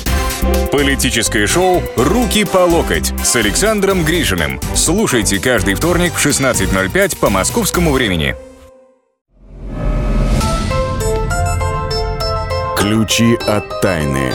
Политическое 0.71 1.47
шоу 1.47 1.81
«Руки 1.95 2.45
по 2.45 2.59
локоть» 2.59 3.13
с 3.23 3.35
Александром 3.35 4.03
Гришиным. 4.03 4.59
Слушайте 4.75 5.39
каждый 5.39 5.75
вторник 5.75 6.13
в 6.13 6.25
16.05 6.25 7.17
по 7.17 7.29
московскому 7.29 7.91
времени. 7.91 8.35
Ключи 12.77 13.35
от 13.47 13.81
тайны. 13.81 14.31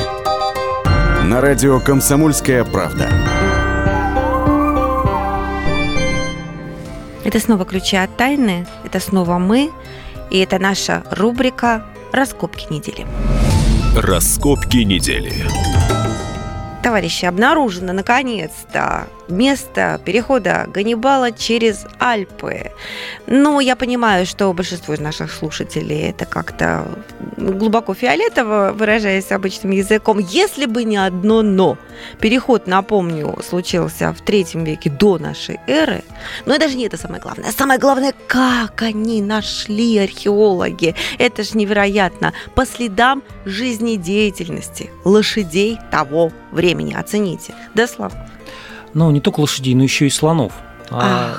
На 1.25 1.41
радио 1.41 1.81
«Комсомольская 1.81 2.65
правда». 2.65 3.09
Это 7.25 7.41
снова 7.41 7.65
ключи 7.65 7.97
от 7.97 8.17
тайны, 8.17 8.69
это 8.85 9.01
снова 9.01 9.39
мы, 9.39 9.73
и 10.31 10.39
это 10.39 10.61
наша 10.61 11.03
рубрика 11.11 11.85
«Раскопки 12.13 12.73
недели». 12.73 13.05
Раскопки 13.97 14.85
недели. 14.85 15.33
Товарищи, 16.87 17.25
обнаружено 17.25 17.93
наконец-то 17.93 19.09
место 19.29 20.01
перехода 20.05 20.67
Ганнибала 20.73 21.33
через 21.33 21.87
Альпы. 21.99 22.73
Но 23.27 23.61
я 23.61 23.77
понимаю, 23.77 24.27
что 24.27 24.53
большинство 24.53 24.95
из 24.95 25.01
наших 25.01 25.33
слушателей 25.33 26.11
это 26.11 26.25
как-то 26.25 26.87
глубоко 27.37 27.95
фиолетово, 27.95 28.73
выражаясь 28.75 29.33
обычным 29.33 29.73
языком. 29.73 30.19
Если 30.19 30.67
бы 30.67 30.85
не 30.85 30.97
одно 30.97 31.43
«но». 31.43 31.79
Переход, 32.21 32.67
напомню, 32.67 33.39
случился 33.47 34.13
в 34.13 34.21
третьем 34.21 34.65
веке 34.65 34.91
до 34.91 35.19
нашей 35.19 35.61
эры. 35.67 36.03
Но 36.45 36.55
это 36.55 36.69
же 36.69 36.77
не 36.77 36.87
это 36.87 36.97
самое 36.97 37.21
главное. 37.21 37.51
Самое 37.53 37.81
главное, 37.81 38.15
как 38.27 38.83
они 38.83 39.23
нашли 39.23 39.99
археологи. 39.99 40.95
Это 41.19 41.43
же 41.43 41.57
невероятно. 41.57 42.33
По 42.55 42.67
следам 42.67 43.23
жизнедеятельности 43.45 44.91
лошадей 45.05 45.79
того 45.91 46.33
времени. 46.53 46.95
Оцените. 46.95 47.55
Да, 47.75 47.87
Слав? 47.87 48.13
Ну, 48.97 49.11
не 49.11 49.21
только 49.21 49.41
лошадей, 49.41 49.75
но 49.75 49.83
еще 49.83 50.07
и 50.07 50.11
слонов. 50.11 50.55
А, 50.91 51.35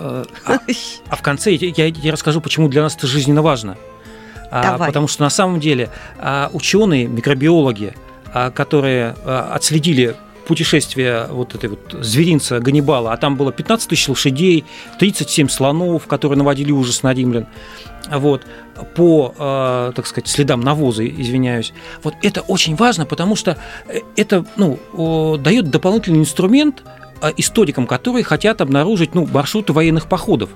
а, 0.00 0.24
а, 0.46 0.58
а 1.10 1.16
в 1.16 1.20
конце 1.20 1.52
я, 1.52 1.86
я 1.88 2.10
расскажу, 2.10 2.40
почему 2.40 2.68
для 2.68 2.80
нас 2.80 2.96
это 2.96 3.06
жизненно 3.06 3.42
важно. 3.42 3.76
А, 4.50 4.78
потому 4.78 5.08
что 5.08 5.22
на 5.22 5.28
самом 5.28 5.60
деле 5.60 5.90
а, 6.18 6.48
ученые, 6.54 7.08
микробиологи, 7.08 7.92
которые 8.54 9.10
отследили 9.10 10.16
путешествие 10.46 11.26
вот 11.30 11.54
этой 11.54 11.70
вот 11.70 11.80
зверинца 12.00 12.60
Ганнибала, 12.60 13.12
а 13.12 13.16
там 13.16 13.36
было 13.36 13.52
15 13.52 13.88
тысяч 13.88 14.08
лошадей, 14.08 14.64
37 14.98 15.48
слонов, 15.48 16.06
которые 16.06 16.38
наводили 16.38 16.72
ужас 16.72 17.02
на 17.02 17.12
римлян, 17.12 17.46
вот, 18.10 18.42
по, 18.96 19.34
э, 19.38 19.92
так 19.94 20.06
сказать, 20.06 20.28
следам 20.28 20.60
навоза, 20.60 21.06
извиняюсь. 21.06 21.72
Вот 22.02 22.14
это 22.22 22.40
очень 22.40 22.74
важно, 22.74 23.06
потому 23.06 23.36
что 23.36 23.58
это, 24.16 24.44
ну, 24.56 25.38
дает 25.38 25.70
дополнительный 25.70 26.20
инструмент 26.20 26.82
историкам, 27.36 27.86
которые 27.86 28.24
хотят 28.24 28.60
обнаружить, 28.60 29.14
ну, 29.14 29.26
маршруты 29.26 29.72
военных 29.72 30.08
походов. 30.08 30.50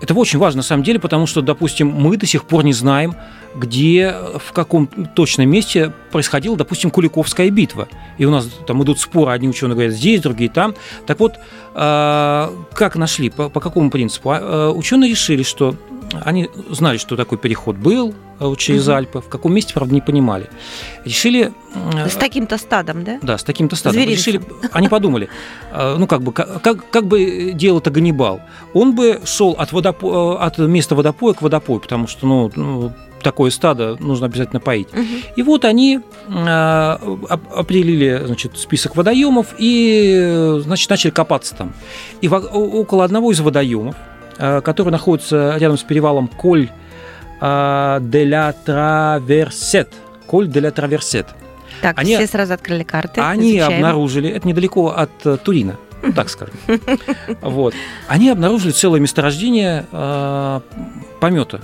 Это 0.00 0.14
очень 0.14 0.38
важно 0.38 0.58
на 0.58 0.62
самом 0.62 0.82
деле, 0.82 0.98
потому 0.98 1.26
что, 1.26 1.42
допустим, 1.42 1.88
мы 1.88 2.16
до 2.16 2.26
сих 2.26 2.44
пор 2.44 2.64
не 2.64 2.72
знаем, 2.72 3.14
где, 3.54 4.14
в 4.38 4.52
каком 4.52 4.86
точном 4.86 5.48
месте 5.50 5.92
происходила, 6.12 6.56
допустим, 6.56 6.90
Куликовская 6.90 7.50
битва. 7.50 7.88
И 8.16 8.24
у 8.24 8.30
нас 8.30 8.48
там 8.66 8.82
идут 8.82 9.00
споры, 9.00 9.32
одни 9.32 9.48
ученые 9.48 9.74
говорят 9.74 9.94
здесь, 9.94 10.20
другие 10.20 10.50
там. 10.50 10.74
Так 11.06 11.18
вот, 11.20 11.34
а, 11.74 12.52
как 12.74 12.96
нашли, 12.96 13.30
по, 13.30 13.48
по 13.48 13.60
какому 13.60 13.90
принципу? 13.90 14.30
А, 14.32 14.70
ученые 14.70 15.10
решили, 15.10 15.42
что 15.42 15.74
они 16.24 16.48
знали, 16.70 16.96
что 16.98 17.16
такой 17.16 17.38
переход 17.38 17.76
был 17.76 18.14
а, 18.38 18.54
через 18.56 18.86
угу. 18.88 18.96
Альпы, 18.96 19.20
в 19.20 19.28
каком 19.28 19.52
месте, 19.52 19.74
правда, 19.74 19.94
не 19.94 20.00
понимали. 20.00 20.48
Решили... 21.04 21.52
С 22.06 22.14
таким-то 22.14 22.58
стадом, 22.58 23.04
да? 23.04 23.18
Да, 23.22 23.38
с 23.38 23.44
таким-то 23.44 23.76
стадом. 23.76 24.02
Решили, 24.02 24.40
они 24.72 24.88
подумали, 24.88 25.28
ну, 25.72 26.06
как 26.06 26.22
бы, 26.22 26.32
как, 26.32 26.90
как 26.90 27.06
бы 27.06 27.52
делал 27.54 27.78
это 27.78 27.90
Ганнибал? 27.90 28.40
Он 28.74 28.94
бы 28.94 29.20
шел 29.24 29.54
от, 29.58 29.72
водопо... 29.72 30.38
от 30.40 30.58
места 30.58 30.94
водопоя 30.94 31.34
к 31.34 31.42
водопою, 31.42 31.80
потому 31.80 32.06
что, 32.06 32.26
ну, 32.26 32.50
ну 32.56 32.92
такое 33.22 33.50
стадо 33.50 33.96
нужно 34.00 34.26
обязательно 34.26 34.60
поить. 34.60 34.88
Угу. 34.92 35.02
И 35.36 35.42
вот 35.42 35.64
они 35.64 36.00
э, 36.28 36.98
определили 37.50 38.22
значит, 38.24 38.56
список 38.58 38.96
водоемов 38.96 39.54
и 39.58 40.58
значит, 40.60 40.90
начали 40.90 41.10
копаться 41.10 41.54
там. 41.54 41.72
И 42.20 42.28
около 42.28 43.04
одного 43.04 43.32
из 43.32 43.40
водоемов 43.40 43.94
э, 43.96 44.17
который 44.38 44.90
находится 44.90 45.56
рядом 45.58 45.76
с 45.76 45.82
перевалом 45.82 46.28
Коль 46.28 46.68
э, 47.40 47.98
де 48.02 48.24
ля 48.24 48.52
Траверсет. 48.64 49.88
Коль 50.26 50.46
де 50.48 50.60
ля 50.60 50.70
Траверсет. 50.70 51.26
Так, 51.82 51.98
Они- 51.98 52.16
все 52.16 52.26
сразу 52.26 52.54
открыли 52.54 52.82
карты. 52.82 53.20
Они 53.20 53.52
изучаем. 53.58 53.74
обнаружили, 53.74 54.28
это 54.30 54.48
недалеко 54.48 54.88
от 54.88 55.10
э, 55.24 55.36
Турина, 55.36 55.76
ну, 56.02 56.12
так 56.12 56.28
скажем. 56.28 56.54
Вот. 57.40 57.74
Они 58.08 58.30
обнаружили 58.30 58.72
целое 58.72 59.00
месторождение 59.00 59.84
э, 59.92 60.60
помета 61.20 61.60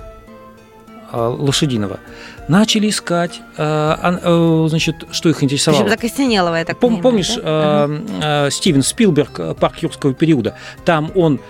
э, 1.12 1.16
лошадиного. 1.16 1.98
Начали 2.46 2.90
искать, 2.90 3.40
э, 3.56 3.96
э, 4.22 4.66
значит, 4.68 4.96
что 5.10 5.28
их 5.30 5.42
интересовало. 5.42 5.80
Причем 5.82 5.90
закостенелого, 5.96 6.54
я 6.56 6.64
так 6.64 6.76
Пом- 6.76 6.80
понимаю, 6.80 7.02
помнишь, 7.02 7.34
да? 7.36 7.86
э, 7.88 8.46
э, 8.46 8.50
Стивен 8.50 8.82
Спилберг 8.82 9.40
э, 9.40 9.54
«Парк 9.58 9.78
юрского 9.78 10.14
периода»? 10.14 10.54
Там 10.84 11.10
он 11.14 11.40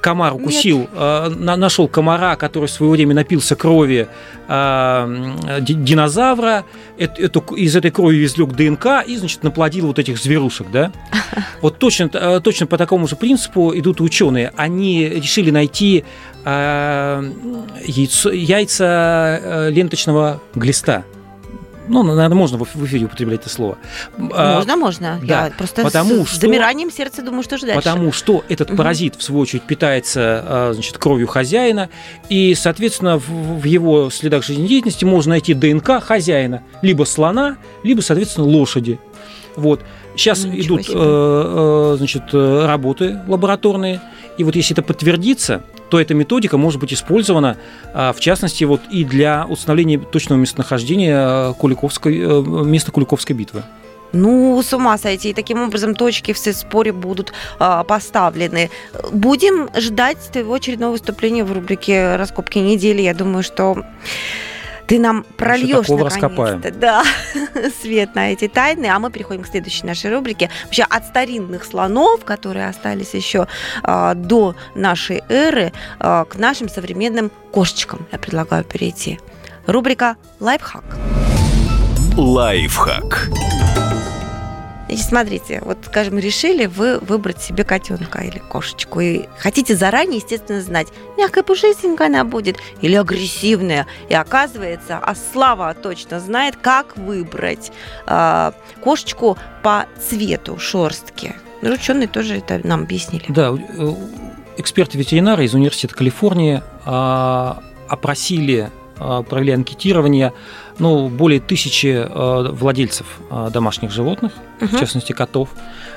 комар 0.00 0.34
укусил, 0.34 0.88
э, 0.94 1.28
на- 1.36 1.56
нашел 1.56 1.88
комара, 1.88 2.36
который 2.36 2.66
в 2.66 2.70
свое 2.70 2.92
время 2.92 3.14
напился 3.14 3.54
крови 3.56 4.08
э, 4.48 5.60
динозавра, 5.60 6.64
Эт- 6.98 7.18
эту, 7.18 7.40
из 7.54 7.76
этой 7.76 7.90
крови 7.90 8.24
извлек 8.24 8.50
ДНК 8.52 8.86
и, 9.06 9.16
значит, 9.16 9.42
наплодил 9.42 9.86
вот 9.86 9.98
этих 9.98 10.18
зверушек, 10.18 10.66
да? 10.72 10.92
Вот 11.62 11.78
точно, 11.78 12.10
э, 12.12 12.40
точно 12.42 12.66
по 12.66 12.76
такому 12.78 13.06
же 13.06 13.16
принципу 13.16 13.72
идут 13.74 14.00
ученые. 14.00 14.52
Они 14.56 15.08
решили 15.08 15.50
найти 15.50 16.04
э, 16.44 17.30
яйцо- 17.86 18.34
яйца 18.34 19.40
э, 19.42 19.70
ленточного 19.70 20.40
глиста. 20.54 21.04
Ну, 21.90 22.02
наверное, 22.04 22.36
можно 22.36 22.56
в 22.56 22.84
эфире 22.86 23.06
употреблять 23.06 23.40
это 23.40 23.48
слово. 23.50 23.76
А, 24.32 24.56
Можно, 24.56 24.76
можно. 24.76 25.18
да, 25.22 25.46
Я 25.46 25.52
просто 25.56 25.82
потому 25.82 26.24
с 26.24 26.30
что- 26.30 26.40
замиранием 26.40 26.90
сердца 26.90 27.20
думаю, 27.20 27.42
что 27.42 27.58
же 27.58 27.66
дальше. 27.66 27.80
Потому 27.82 28.12
что 28.12 28.44
этот 28.48 28.76
паразит, 28.76 29.16
в 29.16 29.22
свою 29.22 29.42
очередь, 29.42 29.62
питается 29.64 30.44
а, 30.46 30.70
значит, 30.72 30.98
кровью 30.98 31.26
хозяина, 31.26 31.88
и, 32.28 32.54
соответственно, 32.54 33.18
в, 33.18 33.28
в 33.28 33.64
его 33.64 34.08
следах 34.10 34.44
жизнедеятельности 34.44 35.04
можно 35.04 35.30
найти 35.30 35.52
ДНК 35.52 36.00
хозяина, 36.02 36.62
либо 36.80 37.02
слона, 37.04 37.56
либо, 37.82 38.00
соответственно, 38.02 38.46
лошади. 38.46 39.00
Вот. 39.56 39.82
Сейчас 40.14 40.44
Ничего 40.44 40.76
идут 40.76 40.88
э, 40.88 40.92
э, 40.94 41.94
значит, 41.98 42.22
э, 42.32 42.66
работы 42.66 43.18
лабораторные, 43.26 44.00
и 44.40 44.44
вот 44.44 44.56
если 44.56 44.74
это 44.74 44.82
подтвердится, 44.82 45.62
то 45.90 46.00
эта 46.00 46.14
методика 46.14 46.56
может 46.56 46.80
быть 46.80 46.94
использована, 46.94 47.58
а, 47.92 48.14
в 48.14 48.20
частности, 48.20 48.64
вот 48.64 48.80
и 48.90 49.04
для 49.04 49.44
установления 49.46 49.98
точного 49.98 50.38
местонахождения 50.38 51.50
э, 51.50 51.54
Куликовской, 51.58 52.18
э, 52.18 52.42
места 52.64 52.90
Куликовской 52.90 53.36
битвы. 53.36 53.62
Ну, 54.14 54.62
с 54.62 54.72
ума 54.72 54.96
сойти. 54.96 55.28
И 55.28 55.34
таким 55.34 55.60
образом 55.60 55.94
точки 55.94 56.32
в 56.32 56.38
споре 56.38 56.92
будут 56.92 57.34
а, 57.58 57.84
поставлены. 57.84 58.70
Будем 59.12 59.68
ждать 59.76 60.18
твоего 60.32 60.54
очередного 60.54 60.92
выступления 60.92 61.44
в 61.44 61.52
рубрике 61.52 62.16
«Раскопки 62.16 62.58
недели». 62.58 63.02
Я 63.02 63.12
думаю, 63.12 63.42
что 63.42 63.84
ты 64.90 64.98
нам 64.98 65.24
прольешь 65.36 65.86
наконец-то, 65.86 66.04
раскопаем. 66.04 66.62
да, 66.80 67.04
свет 67.80 68.16
на 68.16 68.32
эти 68.32 68.48
тайны, 68.48 68.86
а 68.86 68.98
мы 68.98 69.12
переходим 69.12 69.44
к 69.44 69.46
следующей 69.46 69.86
нашей 69.86 70.12
рубрике. 70.12 70.50
Вообще 70.64 70.82
от 70.82 71.06
старинных 71.06 71.64
слонов, 71.64 72.24
которые 72.24 72.66
остались 72.66 73.14
еще 73.14 73.46
а, 73.84 74.14
до 74.14 74.56
нашей 74.74 75.22
эры, 75.28 75.72
а, 76.00 76.24
к 76.24 76.34
нашим 76.34 76.68
современным 76.68 77.30
кошечкам 77.52 78.04
я 78.10 78.18
предлагаю 78.18 78.64
перейти. 78.64 79.20
Рубрика 79.66 80.16
«Лайфхак». 80.40 80.82
Лайфхак. 82.16 83.30
Значит, 84.90 85.06
смотрите, 85.06 85.62
вот, 85.64 85.78
скажем, 85.86 86.18
решили 86.18 86.66
вы 86.66 86.98
выбрать 86.98 87.40
себе 87.40 87.62
котенка 87.62 88.22
или 88.22 88.38
кошечку, 88.38 88.98
и 88.98 89.26
хотите 89.38 89.76
заранее, 89.76 90.16
естественно, 90.16 90.60
знать, 90.60 90.88
мягкая, 91.16 91.44
пушистенькая 91.44 92.08
она 92.08 92.24
будет 92.24 92.56
или 92.80 92.96
агрессивная. 92.96 93.86
И 94.08 94.14
оказывается, 94.14 94.98
а 95.00 95.14
Слава 95.14 95.74
точно 95.74 96.18
знает, 96.18 96.56
как 96.56 96.96
выбрать 96.96 97.70
а, 98.06 98.52
кошечку 98.80 99.38
по 99.62 99.86
цвету 100.08 100.58
шерстки. 100.58 101.36
Ну, 101.62 101.72
ученые 101.72 102.08
тоже 102.08 102.38
это 102.38 102.60
нам 102.66 102.82
объяснили. 102.82 103.26
Да, 103.28 103.54
э, 103.56 103.94
эксперты-ветеринары 104.56 105.44
из 105.44 105.54
Университета 105.54 105.94
Калифорнии 105.94 106.64
а, 106.84 107.62
опросили, 107.86 108.70
а, 108.98 109.22
провели 109.22 109.52
анкетирование 109.52 110.32
ну, 110.80 111.08
более 111.08 111.38
тысячи 111.40 111.94
а, 112.08 112.50
владельцев 112.52 113.06
а, 113.30 113.50
домашних 113.50 113.92
животных, 113.92 114.32
Мгм. 114.60 114.76
в 114.76 114.80
частности 114.80 115.12
котов. 115.12 115.50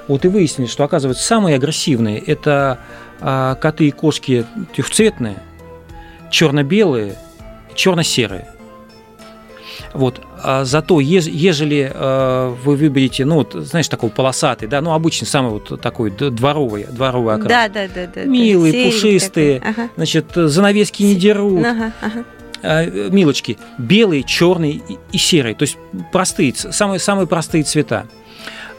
Вот 0.07 0.23
и 0.25 0.27
выяснили, 0.27 0.67
что, 0.67 0.84
оказывается, 0.84 1.23
самые 1.23 1.55
агрессивные– 1.55 2.19
это 2.27 2.77
а, 3.19 3.55
коты 3.55 3.88
и 3.88 3.91
кошки 3.91 4.45
трехцветные, 4.75 5.38
черно-белые, 6.29 7.15
черно-серые. 7.73 8.47
Вот. 9.93 10.21
А 10.41 10.65
зато, 10.65 10.99
еж- 10.99 11.29
ежели 11.29 11.89
э, 11.93 12.55
вы 12.63 12.75
выберете, 12.75 13.25
ну, 13.25 13.36
вот, 13.36 13.53
знаешь, 13.53 13.88
такой 13.88 14.09
полосатый, 14.09 14.67
да, 14.67 14.81
ну, 14.81 14.91
обычный, 14.93 15.25
самый 15.25 15.51
вот 15.51 15.79
такой 15.81 16.09
дворовый, 16.09 16.86
дворовый 16.86 17.36
окрас. 17.36 17.47
Да, 17.49 17.67
да, 17.69 17.88
да, 17.88 18.05
да. 18.07 18.11
да. 18.15 18.23
Милые, 18.25 18.73
Серенький 18.73 18.91
пушистые, 18.91 19.59
такой. 19.59 19.71
Ага. 19.71 19.89
значит, 19.95 20.25
занавески 20.34 21.03
не 21.03 21.15
дерут, 21.15 21.63
Ага, 21.65 21.91
ага. 22.01 22.23
А, 22.64 22.84
э, 22.84 23.09
милочки, 23.11 23.57
белые, 23.78 24.24
черные 24.24 24.82
и, 25.11 25.18
серые, 25.18 25.53
то 25.55 25.64
есть 25.64 25.78
простые, 26.11 26.53
самые, 26.55 26.99
самые 26.99 27.28
простые 27.28 27.64
цвета. 27.64 28.07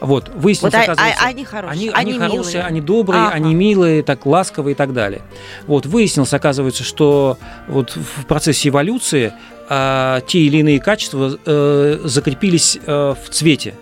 Вот, 0.01 0.29
выяснилось, 0.35 0.73
Вот 0.73 0.79
а- 0.79 0.81
а- 0.81 0.91
оказывается, 0.93 1.25
они 1.25 1.45
хорошие, 1.45 1.71
они, 1.71 1.89
они 1.93 2.11
они 2.11 2.19
хорошие, 2.19 2.53
милые. 2.55 2.63
они 2.63 2.81
добрые, 2.81 3.23
Ага. 3.23 3.31
они 3.33 3.53
милые, 3.55 4.03
так 4.03 4.25
ласковые 4.25 4.73
и 4.73 4.75
так 4.75 4.93
далее. 4.93 5.21
Вот, 5.67 5.85
выяснилось, 5.85 6.33
оказывается, 6.33 6.83
что 6.83 7.37
вот 7.67 7.95
в 7.95 8.25
процессе 8.25 8.69
эволюции 8.69 9.33
а, 9.69 10.21
те 10.21 10.39
или 10.41 10.57
иные 10.57 10.79
качества 10.79 11.39
э, 11.43 11.99
закрепились 12.03 12.77
э, 12.85 13.15
в 13.23 13.29
цвете, 13.31 13.73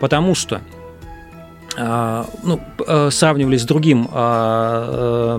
потому 0.00 0.34
что 0.34 0.56
а, 0.56 0.60
ну, 1.76 2.58
п- 2.58 2.84
э, 2.86 3.10
сравнивали 3.10 3.56
с 3.56 3.64
другим, 3.64 4.08
а, 4.12 5.38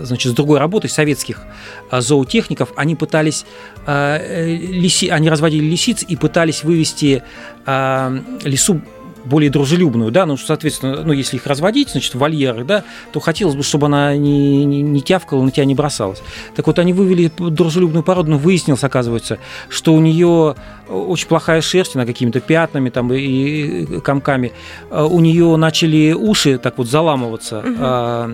э, 0.00 0.04
значит, 0.04 0.32
с 0.32 0.34
другой 0.34 0.58
работой 0.58 0.90
советских 0.90 1.42
а, 1.90 2.00
зоотехников, 2.00 2.72
они 2.76 2.96
пытались, 2.96 3.46
а, 3.86 4.18
э, 4.18 4.56
лиси, 4.56 5.08
они 5.08 5.30
разводили 5.30 5.64
лисиц 5.64 6.04
и 6.06 6.16
пытались 6.16 6.64
вывести 6.64 7.22
а, 7.64 8.12
лису 8.44 8.82
более 9.24 9.50
дружелюбную, 9.50 10.10
да, 10.10 10.26
ну, 10.26 10.36
соответственно, 10.36 11.02
ну, 11.04 11.12
если 11.12 11.36
их 11.36 11.46
разводить, 11.46 11.90
значит, 11.90 12.14
вольеры, 12.14 12.64
да, 12.64 12.84
то 13.12 13.20
хотелось 13.20 13.54
бы, 13.54 13.62
чтобы 13.62 13.86
она 13.86 14.16
не, 14.16 14.64
не, 14.64 14.82
не 14.82 15.02
тявкала, 15.02 15.42
на 15.42 15.50
тебя 15.50 15.64
не 15.64 15.74
бросалась. 15.74 16.22
Так 16.56 16.66
вот, 16.66 16.78
они 16.78 16.92
вывели 16.92 17.30
дружелюбную 17.36 18.02
породу, 18.02 18.30
но 18.30 18.38
выяснилось, 18.38 18.84
оказывается, 18.84 19.38
что 19.68 19.94
у 19.94 20.00
нее 20.00 20.56
очень 20.90 21.28
плохая 21.28 21.60
шерсть, 21.60 21.94
она 21.96 22.04
какими-то 22.04 22.40
пятнами 22.40 22.90
там 22.90 23.12
и, 23.12 24.00
комками. 24.00 24.52
А 24.90 25.06
У 25.06 25.20
нее 25.20 25.56
начали 25.56 26.12
уши 26.12 26.58
так 26.58 26.78
вот 26.78 26.88
заламываться, 26.88 27.62
а, 27.78 28.30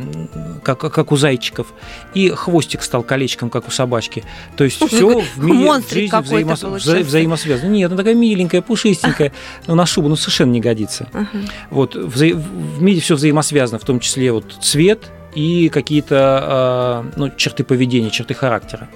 как, 0.62 0.78
как 0.78 1.12
у 1.12 1.16
зайчиков, 1.16 1.66
и 2.14 2.30
хвостик 2.30 2.82
стал 2.82 3.02
колечком, 3.02 3.50
как 3.50 3.68
у 3.68 3.70
собачки. 3.70 4.24
То 4.56 4.64
есть 4.64 4.76
все 4.86 5.20
в 5.36 5.38
мире, 5.44 5.58
в 5.86 5.90
жизни 5.90 6.08
взаимос- 6.44 6.62
вза- 6.76 7.02
взаимосвязано. 7.04 7.70
Нет, 7.70 7.88
она 7.90 7.96
такая 7.98 8.14
миленькая, 8.14 8.62
пушистенькая, 8.62 9.32
но 9.66 9.74
на 9.74 9.86
шубу 9.86 10.08
ну, 10.08 10.16
совершенно 10.16 10.52
не 10.52 10.60
годится. 10.60 11.08
Ага. 11.12 11.28
Вот 11.70 11.94
вза- 11.94 12.34
в 12.34 12.82
мире 12.82 13.00
все 13.00 13.14
взаимосвязано, 13.16 13.78
в 13.78 13.84
том 13.84 14.00
числе 14.00 14.32
вот 14.32 14.56
цвет 14.60 15.10
и 15.34 15.68
какие-то 15.68 16.16
а, 16.42 17.06
ну, 17.16 17.30
черты 17.36 17.62
поведения, 17.64 18.10
черты 18.10 18.32
характера. 18.34 18.88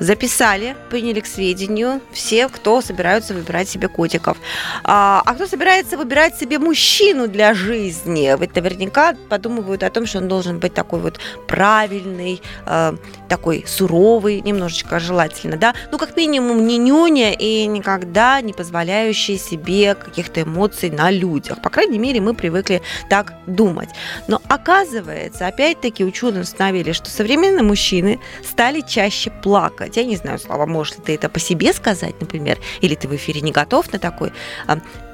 Записали, 0.00 0.76
приняли 0.90 1.20
к 1.20 1.26
сведению 1.26 2.00
все, 2.12 2.48
кто 2.48 2.80
собираются 2.80 3.34
выбирать 3.34 3.68
себе 3.68 3.88
котиков. 3.88 4.36
А, 4.84 5.22
а 5.24 5.34
кто 5.34 5.46
собирается 5.46 5.96
выбирать 5.96 6.38
себе 6.38 6.58
мужчину 6.58 7.26
для 7.26 7.52
жизни? 7.54 8.32
Ведь 8.38 8.54
наверняка 8.54 9.14
подумывают 9.28 9.82
о 9.82 9.90
том, 9.90 10.06
что 10.06 10.18
он 10.18 10.28
должен 10.28 10.60
быть 10.60 10.74
такой 10.74 11.00
вот 11.00 11.18
правильный, 11.48 12.40
э, 12.66 12.92
такой 13.28 13.64
суровый, 13.66 14.40
немножечко 14.40 15.00
желательно, 15.00 15.56
да? 15.56 15.74
Ну, 15.90 15.98
как 15.98 16.16
минимум, 16.16 16.66
не 16.66 16.78
нюня 16.78 17.32
и 17.32 17.66
никогда 17.66 18.40
не 18.40 18.52
позволяющий 18.52 19.38
себе 19.38 19.94
каких-то 19.94 20.42
эмоций 20.42 20.90
на 20.90 21.10
людях. 21.10 21.60
По 21.60 21.70
крайней 21.70 21.98
мере, 21.98 22.20
мы 22.20 22.34
привыкли 22.34 22.82
так 23.08 23.34
думать. 23.46 23.88
Но 24.28 24.40
оказывается, 24.48 25.46
опять-таки 25.46 26.04
ученые 26.04 26.42
установили, 26.42 26.92
что 26.92 27.10
современные 27.10 27.62
мужчины 27.62 28.20
стали 28.44 28.80
чаще 28.80 29.30
плакать. 29.30 29.87
Я 29.96 30.04
не 30.04 30.16
знаю, 30.16 30.38
Слава, 30.38 30.66
можешь 30.66 30.96
ли 30.96 31.02
ты 31.04 31.14
это 31.14 31.28
по 31.28 31.38
себе 31.38 31.72
сказать, 31.72 32.14
например, 32.20 32.58
или 32.80 32.94
ты 32.94 33.08
в 33.08 33.14
эфире 33.14 33.40
не 33.40 33.52
готов 33.52 33.92
на 33.92 33.98
такой 33.98 34.32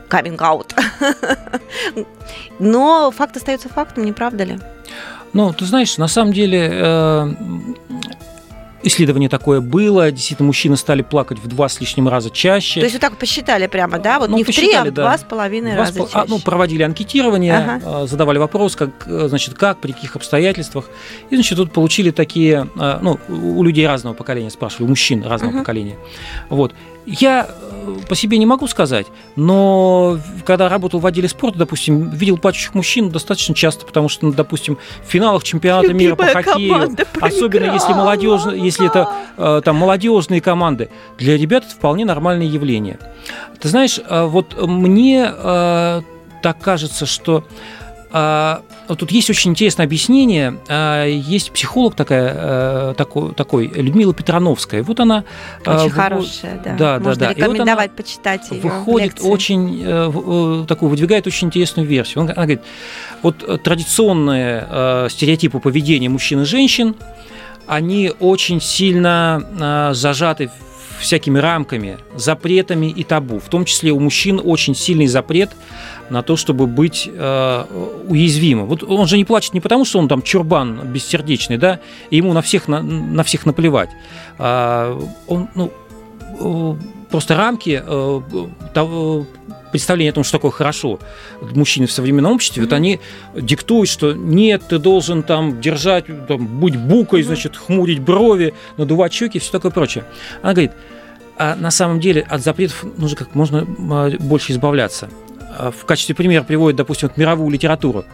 каминг-аут. 0.08 0.74
Но 2.58 3.10
факт 3.10 3.36
остается 3.36 3.68
фактом, 3.68 4.04
не 4.04 4.12
правда 4.12 4.44
ли? 4.44 4.58
Ну, 5.32 5.52
ты 5.52 5.64
знаешь, 5.64 5.98
на 5.98 6.08
самом 6.08 6.32
деле 6.32 6.70
э, 6.72 7.34
исследование 8.84 9.28
такое 9.28 9.60
было. 9.60 10.10
Действительно, 10.10 10.46
мужчины 10.46 10.76
стали 10.76 11.02
плакать 11.02 11.38
в 11.38 11.46
два 11.48 11.68
с 11.68 11.80
лишним 11.80 12.08
раза 12.08 12.30
чаще. 12.30 12.80
То 12.80 12.86
есть 12.86 12.94
вот 12.94 13.00
так 13.00 13.16
посчитали 13.16 13.66
прямо, 13.66 13.98
да? 13.98 14.18
Вот 14.18 14.30
ну, 14.30 14.36
не 14.36 14.44
в 14.44 14.46
три, 14.46 14.72
а 14.72 14.84
в 14.84 14.90
два 14.90 15.18
с 15.18 15.22
половиной 15.22 15.74
раза 15.74 16.00
чаще. 16.00 16.10
А, 16.12 16.24
ну, 16.28 16.38
проводили 16.38 16.82
анкетирование, 16.82 17.56
ага. 17.56 17.82
А, 17.84 18.06
задавали 18.06 18.38
вопрос, 18.38 18.76
как, 18.76 18.90
значит, 19.06 19.54
как, 19.54 19.78
при 19.78 19.92
каких 19.92 20.16
обстоятельствах. 20.16 20.88
И, 21.30 21.34
значит, 21.34 21.56
тут 21.58 21.72
получили 21.72 22.10
такие, 22.10 22.68
а, 22.76 22.98
ну, 23.02 23.18
у 23.28 23.62
людей 23.62 23.86
разного 23.86 24.14
поколения 24.14 24.50
спрашивали, 24.50 24.86
у 24.86 24.88
мужчин 24.88 25.22
разного 25.24 25.50
угу. 25.50 25.58
поколения. 25.60 25.96
Вот. 26.48 26.72
Я 27.06 27.48
э, 27.48 27.96
по 28.08 28.14
себе 28.14 28.38
не 28.38 28.46
могу 28.46 28.66
сказать, 28.66 29.06
но 29.36 30.18
когда 30.46 30.68
работал 30.68 31.00
в 31.00 31.06
отделе 31.06 31.28
спорта, 31.28 31.58
допустим, 31.58 32.10
видел 32.10 32.38
плачущих 32.38 32.74
мужчин 32.74 33.10
достаточно 33.10 33.54
часто, 33.54 33.84
потому 33.84 34.08
что, 34.08 34.26
ну, 34.26 34.32
допустим, 34.32 34.78
в 35.06 35.10
финалах 35.10 35.44
чемпионата 35.44 35.88
Любимая 35.88 36.04
мира 36.04 36.16
по 36.16 36.42
хоккею, 36.42 36.96
особенно 37.20 37.72
если 37.72 37.92
молодежь, 37.92 38.42
если 38.54 38.86
это 38.86 39.10
э, 39.36 39.60
там 39.64 39.76
молодежные 39.76 40.40
команды, 40.40 40.88
для 41.18 41.36
ребят 41.36 41.64
это 41.64 41.74
вполне 41.74 42.04
нормальное 42.04 42.46
явление. 42.46 42.98
Ты 43.60 43.68
знаешь, 43.68 43.98
э, 43.98 44.24
вот 44.24 44.60
мне 44.66 45.30
так 46.44 46.60
кажется, 46.60 47.06
что 47.06 47.44
Тут 48.14 49.10
есть 49.10 49.28
очень 49.30 49.50
интересное 49.50 49.86
объяснение. 49.86 50.58
Есть 51.08 51.50
психолог 51.50 51.96
такая, 51.96 52.94
такой, 52.94 53.34
такой 53.34 53.66
Людмила 53.66 54.14
Петрановская. 54.14 54.82
Вот 54.84 55.00
она... 55.00 55.24
Очень 55.66 55.90
хорошая, 55.90 56.60
да. 56.64 56.76
Да, 56.76 56.98
Можно 57.00 57.20
да, 57.20 57.26
да. 57.26 57.34
рекомендовать 57.34 57.90
вот 57.90 57.96
почитать 57.96 58.50
ее 58.50 58.60
Выходит 58.60 59.20
очень, 59.20 59.82
э, 59.84 60.12
э, 60.12 60.66
такую, 60.66 60.90
выдвигает 60.90 61.26
очень 61.26 61.48
интересную 61.48 61.86
версию. 61.86 62.24
Она 62.24 62.34
говорит, 62.34 62.60
вот 63.22 63.62
традиционные 63.62 64.66
э, 64.68 65.08
стереотипы 65.10 65.58
поведения 65.58 66.08
мужчин 66.08 66.42
и 66.42 66.44
женщин, 66.44 66.94
они 67.66 68.12
очень 68.20 68.60
сильно 68.60 69.90
зажаты 69.94 70.50
всякими 71.04 71.38
рамками, 71.38 71.98
запретами 72.16 72.86
и 72.86 73.04
табу. 73.04 73.38
В 73.38 73.48
том 73.48 73.64
числе 73.64 73.92
у 73.92 74.00
мужчин 74.00 74.40
очень 74.42 74.74
сильный 74.74 75.06
запрет 75.06 75.50
на 76.10 76.22
то, 76.22 76.36
чтобы 76.36 76.66
быть 76.66 77.08
э, 77.12 77.64
уязвимым. 78.08 78.66
Вот 78.66 78.82
он 78.82 79.06
же 79.06 79.16
не 79.16 79.24
плачет 79.24 79.54
не 79.54 79.60
потому, 79.60 79.84
что 79.84 79.98
он 79.98 80.08
там 80.08 80.22
чурбан 80.22 80.80
бессердечный, 80.92 81.58
да, 81.58 81.80
и 82.10 82.16
ему 82.16 82.32
на 82.32 82.42
всех, 82.42 82.68
на, 82.68 82.82
на 82.82 83.22
всех 83.22 83.46
наплевать. 83.46 83.90
А, 84.38 84.98
он, 85.26 85.48
ну, 85.54 85.70
э, 86.40 86.76
просто 87.10 87.36
рамки 87.36 87.82
э, 87.84 88.20
того, 88.72 89.26
представление 89.74 90.12
о 90.12 90.14
том, 90.14 90.22
что 90.22 90.38
такое 90.38 90.52
хорошо 90.52 91.00
мужчины 91.40 91.88
в 91.88 91.90
современном 91.90 92.34
обществе, 92.34 92.62
mm-hmm. 92.62 92.66
вот 92.66 92.72
они 92.74 93.00
диктуют, 93.34 93.90
что 93.90 94.12
нет, 94.12 94.62
ты 94.68 94.78
должен 94.78 95.24
там 95.24 95.60
держать, 95.60 96.04
там, 96.28 96.46
быть 96.46 96.76
букой, 96.76 97.22
mm-hmm. 97.22 97.24
значит, 97.24 97.56
хмурить 97.56 97.98
брови, 97.98 98.54
надувать 98.76 99.12
щеки, 99.12 99.40
все 99.40 99.50
такое 99.50 99.72
прочее. 99.72 100.04
Она 100.42 100.52
говорит, 100.52 100.70
а 101.36 101.56
на 101.56 101.72
самом 101.72 101.98
деле 101.98 102.22
от 102.22 102.44
запретов 102.44 102.84
нужно 102.96 103.16
как 103.16 103.34
можно 103.34 103.66
а, 103.90 104.10
больше 104.20 104.52
избавляться. 104.52 105.10
А, 105.58 105.72
в 105.72 105.84
качестве 105.86 106.14
примера 106.14 106.44
приводит, 106.44 106.76
допустим, 106.76 107.08
вот 107.08 107.16
мировую 107.16 107.50
литературу. 107.50 108.04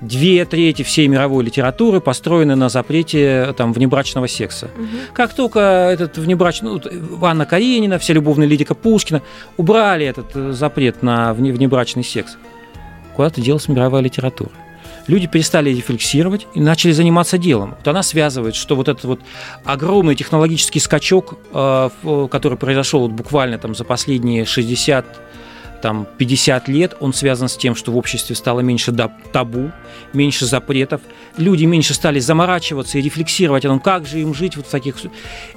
Две 0.00 0.44
трети 0.44 0.82
всей 0.82 1.08
мировой 1.08 1.44
литературы 1.44 2.00
построены 2.00 2.54
на 2.54 2.68
запрете 2.68 3.54
там, 3.56 3.72
внебрачного 3.72 4.28
секса. 4.28 4.70
Угу. 4.76 4.86
Как 5.12 5.34
только 5.34 5.60
этот 5.60 6.18
внебрачный, 6.18 6.70
ну, 6.70 7.24
Анна 7.24 7.46
Каренина, 7.46 7.98
вся 7.98 8.14
любовная 8.14 8.46
лирика 8.46 8.74
Пушкина 8.74 9.22
убрали 9.56 10.06
этот 10.06 10.30
э, 10.34 10.52
запрет 10.52 11.02
на 11.02 11.34
внебрачный 11.34 12.04
секс, 12.04 12.36
куда-то 13.16 13.40
делась 13.40 13.68
мировая 13.68 14.02
литература 14.02 14.50
люди 15.08 15.26
перестали 15.26 15.70
рефлексировать 15.70 16.46
и 16.54 16.60
начали 16.60 16.92
заниматься 16.92 17.38
делом. 17.38 17.74
Вот 17.78 17.88
она 17.88 18.02
связывает, 18.04 18.54
что 18.54 18.76
вот 18.76 18.88
этот 18.88 19.04
вот 19.04 19.20
огромный 19.64 20.14
технологический 20.14 20.78
скачок, 20.78 21.36
э, 21.52 21.90
который 22.30 22.56
произошел 22.56 23.00
вот 23.00 23.10
буквально 23.10 23.58
там 23.58 23.74
за 23.74 23.84
последние 23.84 24.44
60 24.44 25.06
там, 25.80 26.06
50 26.18 26.68
лет, 26.68 26.96
он 27.00 27.12
связан 27.12 27.48
с 27.48 27.56
тем, 27.56 27.74
что 27.74 27.92
в 27.92 27.96
обществе 27.96 28.34
стало 28.36 28.60
меньше 28.60 28.92
табу, 29.32 29.70
меньше 30.12 30.46
запретов, 30.46 31.00
люди 31.36 31.64
меньше 31.64 31.94
стали 31.94 32.18
заморачиваться 32.18 32.98
и 32.98 33.02
рефлексировать 33.02 33.64
о 33.64 33.68
том, 33.68 33.80
как 33.80 34.06
же 34.06 34.20
им 34.20 34.34
жить 34.34 34.56
вот 34.56 34.66
в 34.66 34.70
таких... 34.70 34.96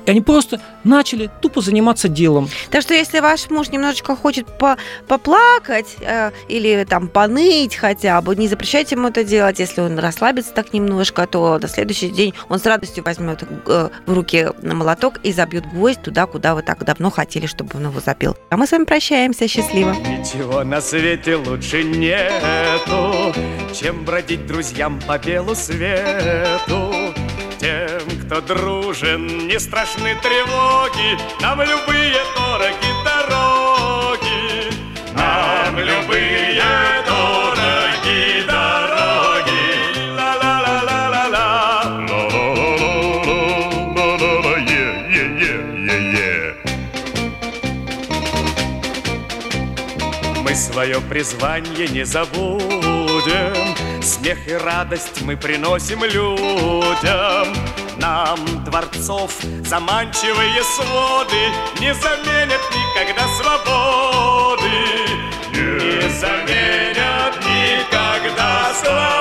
И 0.05 0.09
они 0.09 0.21
просто 0.21 0.61
начали 0.83 1.29
тупо 1.41 1.61
заниматься 1.61 2.07
делом. 2.07 2.49
Так 2.69 2.81
что 2.81 2.93
если 2.93 3.19
ваш 3.19 3.49
муж 3.49 3.69
немножечко 3.69 4.15
хочет 4.15 4.47
по 4.57 4.77
поплакать 5.07 5.97
э, 6.01 6.31
или 6.47 6.85
там 6.87 7.07
поныть 7.07 7.75
хотя 7.75 8.21
бы, 8.21 8.35
не 8.35 8.47
запрещайте 8.47 8.95
ему 8.95 9.09
это 9.09 9.23
делать. 9.23 9.59
Если 9.59 9.81
он 9.81 9.97
расслабится 9.99 10.53
так 10.53 10.73
немножко, 10.73 11.27
то 11.27 11.59
на 11.59 11.67
следующий 11.67 12.09
день 12.09 12.33
он 12.49 12.59
с 12.59 12.65
радостью 12.65 13.03
возьмет 13.03 13.43
э, 13.67 13.89
в 14.05 14.13
руки 14.13 14.47
молоток 14.61 15.19
и 15.23 15.31
забьет 15.31 15.65
гвоздь 15.71 16.01
туда, 16.01 16.25
куда 16.25 16.55
вы 16.55 16.61
так 16.61 16.83
давно 16.83 17.09
хотели, 17.09 17.45
чтобы 17.45 17.71
он 17.75 17.87
его 17.87 17.99
забил. 17.99 18.35
А 18.49 18.57
мы 18.57 18.67
с 18.67 18.71
вами 18.71 18.85
прощаемся. 18.85 19.47
Счастливо. 19.47 19.95
Ничего 20.11 20.63
на 20.65 20.81
свете 20.81 21.35
лучше 21.37 21.83
нету, 21.83 23.33
чем 23.73 24.03
бродить 24.03 24.45
друзьям 24.45 24.99
по 25.07 25.17
белу 25.17 25.55
свету. 25.55 26.93
Тем, 27.57 28.01
кто 28.25 28.41
дружен, 28.41 29.47
не 29.47 29.57
страшны 29.57 30.15
тревоги, 30.21 31.17
нам 31.41 31.61
любые 31.61 32.17
дороги 32.35 32.90
Мы 50.51 50.57
свое 50.57 50.99
призвание 50.99 51.87
не 51.87 52.03
забудем, 52.03 54.03
Смех 54.03 54.37
и 54.49 54.53
радость 54.53 55.21
мы 55.21 55.37
приносим 55.37 56.03
людям. 56.03 57.55
Нам 57.95 58.37
дворцов 58.65 59.31
заманчивые 59.65 60.61
своды 60.75 61.53
Не 61.79 61.93
заменят 61.93 62.59
никогда 62.75 63.29
свободы. 63.39 64.67
Не 65.53 66.09
заменят 66.19 67.33
никогда 67.45 68.73
свободы. 68.73 69.20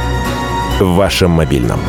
в 0.81 0.95
вашем 0.95 1.31
мобильном. 1.31 1.79